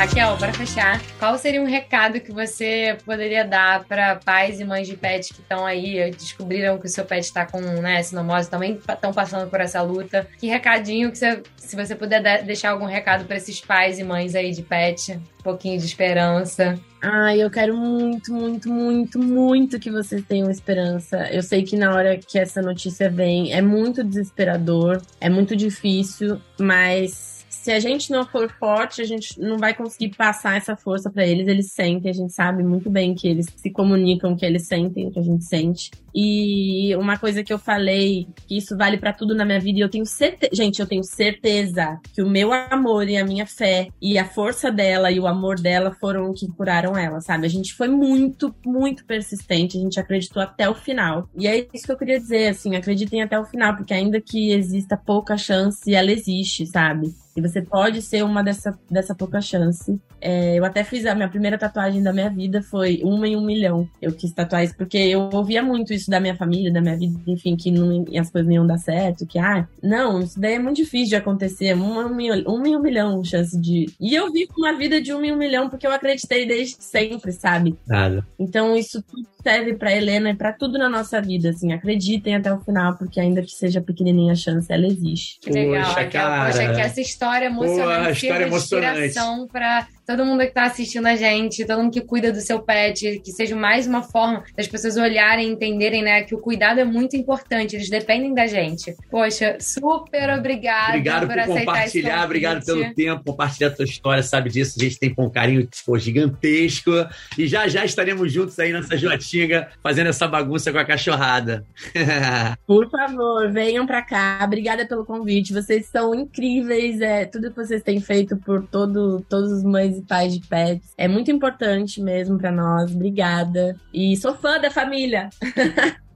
Raquel, 0.00 0.34
para 0.38 0.50
fechar, 0.54 0.98
qual 1.18 1.36
seria 1.36 1.60
um 1.60 1.66
recado 1.66 2.20
que 2.20 2.32
você 2.32 2.96
poderia 3.04 3.44
dar 3.44 3.84
para 3.84 4.16
pais 4.16 4.58
e 4.58 4.64
mães 4.64 4.88
de 4.88 4.96
pet 4.96 5.34
que 5.34 5.42
estão 5.42 5.66
aí, 5.66 6.10
descobriram 6.12 6.78
que 6.78 6.86
o 6.86 6.88
seu 6.88 7.04
pet 7.04 7.22
está 7.22 7.44
com 7.44 7.60
né, 7.60 8.02
sinomose, 8.02 8.48
também 8.48 8.80
estão 8.88 9.12
passando 9.12 9.50
por 9.50 9.60
essa 9.60 9.82
luta? 9.82 10.26
Que 10.38 10.46
recadinho 10.46 11.10
que 11.10 11.18
você, 11.18 11.42
se 11.54 11.76
você 11.76 11.94
puder 11.94 12.42
deixar 12.44 12.70
algum 12.70 12.86
recado 12.86 13.26
para 13.26 13.36
esses 13.36 13.60
pais 13.60 13.98
e 13.98 14.02
mães 14.02 14.34
aí 14.34 14.52
de 14.52 14.62
pet, 14.62 15.12
um 15.12 15.42
pouquinho 15.42 15.78
de 15.78 15.84
esperança. 15.84 16.80
Ai, 17.02 17.42
eu 17.42 17.50
quero 17.50 17.76
muito, 17.76 18.32
muito, 18.32 18.70
muito, 18.70 19.18
muito 19.18 19.78
que 19.78 19.90
vocês 19.90 20.24
tenham 20.24 20.50
esperança. 20.50 21.28
Eu 21.30 21.42
sei 21.42 21.62
que 21.62 21.76
na 21.76 21.94
hora 21.94 22.16
que 22.16 22.38
essa 22.38 22.62
notícia 22.62 23.10
vem 23.10 23.52
é 23.52 23.60
muito 23.60 24.02
desesperador, 24.02 25.02
é 25.20 25.28
muito 25.28 25.54
difícil, 25.54 26.40
mas 26.58 27.39
se 27.62 27.70
a 27.70 27.78
gente 27.78 28.10
não 28.10 28.26
for 28.26 28.50
forte, 28.58 29.02
a 29.02 29.04
gente 29.04 29.38
não 29.38 29.58
vai 29.58 29.74
conseguir 29.74 30.16
passar 30.16 30.56
essa 30.56 30.74
força 30.74 31.10
para 31.10 31.26
eles. 31.26 31.46
Eles 31.46 31.72
sentem, 31.72 32.10
a 32.10 32.14
gente 32.14 32.32
sabe 32.32 32.62
muito 32.62 32.88
bem 32.88 33.14
que 33.14 33.28
eles 33.28 33.46
se 33.54 33.70
comunicam, 33.70 34.34
que 34.34 34.46
eles 34.46 34.66
sentem 34.66 35.06
o 35.06 35.10
que 35.10 35.18
a 35.18 35.22
gente 35.22 35.44
sente. 35.44 35.90
E 36.14 36.96
uma 36.96 37.18
coisa 37.18 37.44
que 37.44 37.52
eu 37.52 37.58
falei, 37.58 38.26
que 38.46 38.56
isso 38.56 38.76
vale 38.78 38.96
para 38.96 39.12
tudo 39.12 39.34
na 39.34 39.44
minha 39.44 39.60
vida, 39.60 39.78
e 39.78 39.82
eu 39.82 39.90
tenho 39.90 40.06
certeza, 40.06 40.50
gente, 40.54 40.80
eu 40.80 40.86
tenho 40.86 41.04
certeza 41.04 42.00
que 42.14 42.22
o 42.22 42.28
meu 42.28 42.50
amor 42.50 43.06
e 43.08 43.18
a 43.18 43.24
minha 43.24 43.46
fé 43.46 43.88
e 44.00 44.18
a 44.18 44.24
força 44.24 44.72
dela 44.72 45.10
e 45.12 45.20
o 45.20 45.26
amor 45.26 45.60
dela 45.60 45.94
foram 46.00 46.30
o 46.30 46.34
que 46.34 46.48
curaram 46.48 46.96
ela, 46.96 47.20
sabe? 47.20 47.44
A 47.44 47.50
gente 47.50 47.74
foi 47.74 47.88
muito, 47.88 48.54
muito 48.64 49.04
persistente, 49.04 49.76
a 49.76 49.80
gente 49.80 50.00
acreditou 50.00 50.42
até 50.42 50.68
o 50.68 50.74
final. 50.74 51.28
E 51.36 51.46
é 51.46 51.68
isso 51.74 51.84
que 51.84 51.92
eu 51.92 51.98
queria 51.98 52.18
dizer, 52.18 52.48
assim, 52.48 52.74
acreditem 52.74 53.22
até 53.22 53.38
o 53.38 53.44
final, 53.44 53.76
porque 53.76 53.92
ainda 53.92 54.18
que 54.18 54.50
exista 54.50 54.96
pouca 54.96 55.36
chance, 55.36 55.94
ela 55.94 56.10
existe, 56.10 56.66
sabe? 56.66 57.14
Você 57.40 57.62
pode 57.62 58.02
ser 58.02 58.22
uma 58.24 58.42
dessa, 58.42 58.78
dessa 58.90 59.14
pouca 59.14 59.40
chance. 59.40 60.00
É, 60.20 60.58
eu 60.58 60.64
até 60.64 60.84
fiz 60.84 61.06
a 61.06 61.14
minha 61.14 61.28
primeira 61.28 61.56
tatuagem 61.58 62.02
da 62.02 62.12
minha 62.12 62.30
vida, 62.30 62.62
foi 62.62 63.00
uma 63.02 63.26
em 63.26 63.36
um 63.36 63.44
milhão. 63.44 63.88
Eu 64.00 64.12
quis 64.12 64.32
tatuar 64.32 64.64
isso 64.64 64.76
porque 64.76 64.98
eu 64.98 65.28
ouvia 65.32 65.62
muito 65.62 65.92
isso 65.92 66.10
da 66.10 66.20
minha 66.20 66.36
família, 66.36 66.72
da 66.72 66.80
minha 66.80 66.96
vida, 66.96 67.18
enfim, 67.26 67.56
que 67.56 67.70
não, 67.70 68.04
as 68.18 68.30
coisas 68.30 68.46
não 68.46 68.54
iam 68.54 68.66
dar 68.66 68.78
certo, 68.78 69.26
que, 69.26 69.38
ah, 69.38 69.66
não, 69.82 70.20
isso 70.20 70.38
daí 70.38 70.54
é 70.54 70.58
muito 70.58 70.76
difícil 70.76 71.10
de 71.10 71.16
acontecer, 71.16 71.74
uma, 71.74 72.06
uma, 72.06 72.22
em 72.22 72.76
um 72.76 72.80
milhão 72.80 73.22
chance 73.24 73.58
de. 73.60 73.86
E 74.00 74.14
eu 74.14 74.30
vivo 74.32 74.52
uma 74.58 74.76
vida 74.76 75.00
de 75.00 75.12
uma 75.12 75.26
em 75.26 75.32
um 75.32 75.36
milhão 75.36 75.68
porque 75.68 75.86
eu 75.86 75.92
acreditei 75.92 76.46
desde 76.46 76.76
sempre, 76.82 77.32
sabe? 77.32 77.76
Nada. 77.86 78.26
Então 78.38 78.76
isso 78.76 79.02
tudo 79.02 79.26
serve 79.42 79.74
para 79.74 79.94
Helena 79.94 80.30
e 80.30 80.34
para 80.36 80.52
tudo 80.52 80.78
na 80.78 80.88
nossa 80.88 81.20
vida, 81.20 81.50
assim, 81.50 81.72
acreditem 81.72 82.36
até 82.36 82.52
o 82.52 82.60
final, 82.60 82.96
porque 82.96 83.18
ainda 83.18 83.42
que 83.42 83.52
seja 83.52 83.80
pequenininha 83.80 84.32
a 84.32 84.36
chance, 84.36 84.70
ela 84.70 84.86
existe. 84.86 85.38
Que 85.40 85.50
legal, 85.50 85.94
Poxa, 85.94 86.06
cara. 86.06 86.46
Poxa, 86.46 86.74
que 86.74 86.80
essa 86.80 87.00
história 87.00 87.46
emocionante, 87.46 88.04
Pô, 88.04 88.10
história 88.10 88.46
emocionante. 88.46 89.06
inspiração 89.06 89.48
para 89.48 89.86
todo 90.10 90.26
mundo 90.26 90.40
que 90.40 90.50
tá 90.50 90.64
assistindo 90.64 91.06
a 91.06 91.14
gente, 91.14 91.64
todo 91.64 91.82
mundo 91.82 91.92
que 91.92 92.00
cuida 92.00 92.32
do 92.32 92.40
seu 92.40 92.60
pet, 92.60 93.20
que 93.24 93.30
seja 93.30 93.54
mais 93.54 93.86
uma 93.86 94.02
forma 94.02 94.42
das 94.56 94.66
pessoas 94.66 94.96
olharem 94.96 95.48
e 95.48 95.52
entenderem, 95.52 96.02
né, 96.02 96.22
que 96.22 96.34
o 96.34 96.38
cuidado 96.38 96.80
é 96.80 96.84
muito 96.84 97.16
importante, 97.16 97.76
eles 97.76 97.88
dependem 97.88 98.34
da 98.34 98.46
gente. 98.46 98.96
Poxa, 99.10 99.56
super 99.60 100.30
obrigada 100.36 100.88
Obrigado 100.88 101.26
por, 101.26 101.34
por 101.34 101.38
aceitar 101.38 101.60
esse 101.60 101.66
compartilhar, 101.66 102.24
obrigado 102.24 102.64
pelo 102.64 102.94
tempo, 102.94 103.24
compartilhar 103.24 103.68
a 103.68 103.72
tua 103.72 103.84
história, 103.84 104.22
sabe 104.22 104.50
disso. 104.50 104.74
A 104.78 104.82
gente 104.82 104.98
tem 104.98 105.14
um 105.16 105.30
carinho 105.30 105.68
pô, 105.86 105.98
gigantesco. 105.98 106.90
E 107.38 107.46
já 107.46 107.68
já 107.68 107.84
estaremos 107.84 108.32
juntos 108.32 108.58
aí 108.58 108.72
nessa 108.72 108.96
jotinga, 108.96 109.68
fazendo 109.82 110.08
essa 110.08 110.26
bagunça 110.26 110.72
com 110.72 110.78
a 110.78 110.84
cachorrada. 110.84 111.64
Por 112.66 112.90
favor, 112.90 113.50
venham 113.52 113.86
pra 113.86 114.02
cá. 114.02 114.40
Obrigada 114.44 114.86
pelo 114.86 115.04
convite. 115.04 115.52
Vocês 115.52 115.86
são 115.86 116.14
incríveis. 116.14 117.00
É, 117.00 117.24
tudo 117.24 117.50
que 117.50 117.56
vocês 117.56 117.82
têm 117.82 118.00
feito 118.00 118.36
por 118.36 118.66
todo, 118.66 119.24
todos 119.28 119.52
os 119.52 119.62
mães 119.62 119.99
e 120.00 120.06
pais 120.06 120.34
de 120.38 120.46
pets 120.46 120.92
é 120.98 121.06
muito 121.08 121.30
importante 121.30 122.00
mesmo 122.02 122.38
pra 122.38 122.50
nós. 122.50 122.94
Obrigada. 122.94 123.76
E 123.94 124.16
sou 124.16 124.34
fã 124.34 124.58
da 124.60 124.70
família. 124.70 125.28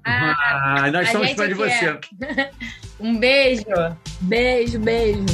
Ah, 0.04 0.34
Ah, 0.84 0.90
nós 0.90 1.08
somos 1.10 1.30
fãs 1.32 1.46
de 1.48 1.54
aqui 1.54 1.54
você. 1.54 1.98
é- 2.36 2.50
um 3.00 3.18
beijo. 3.18 3.64
Beijo, 4.20 4.78
beijo. 4.78 5.24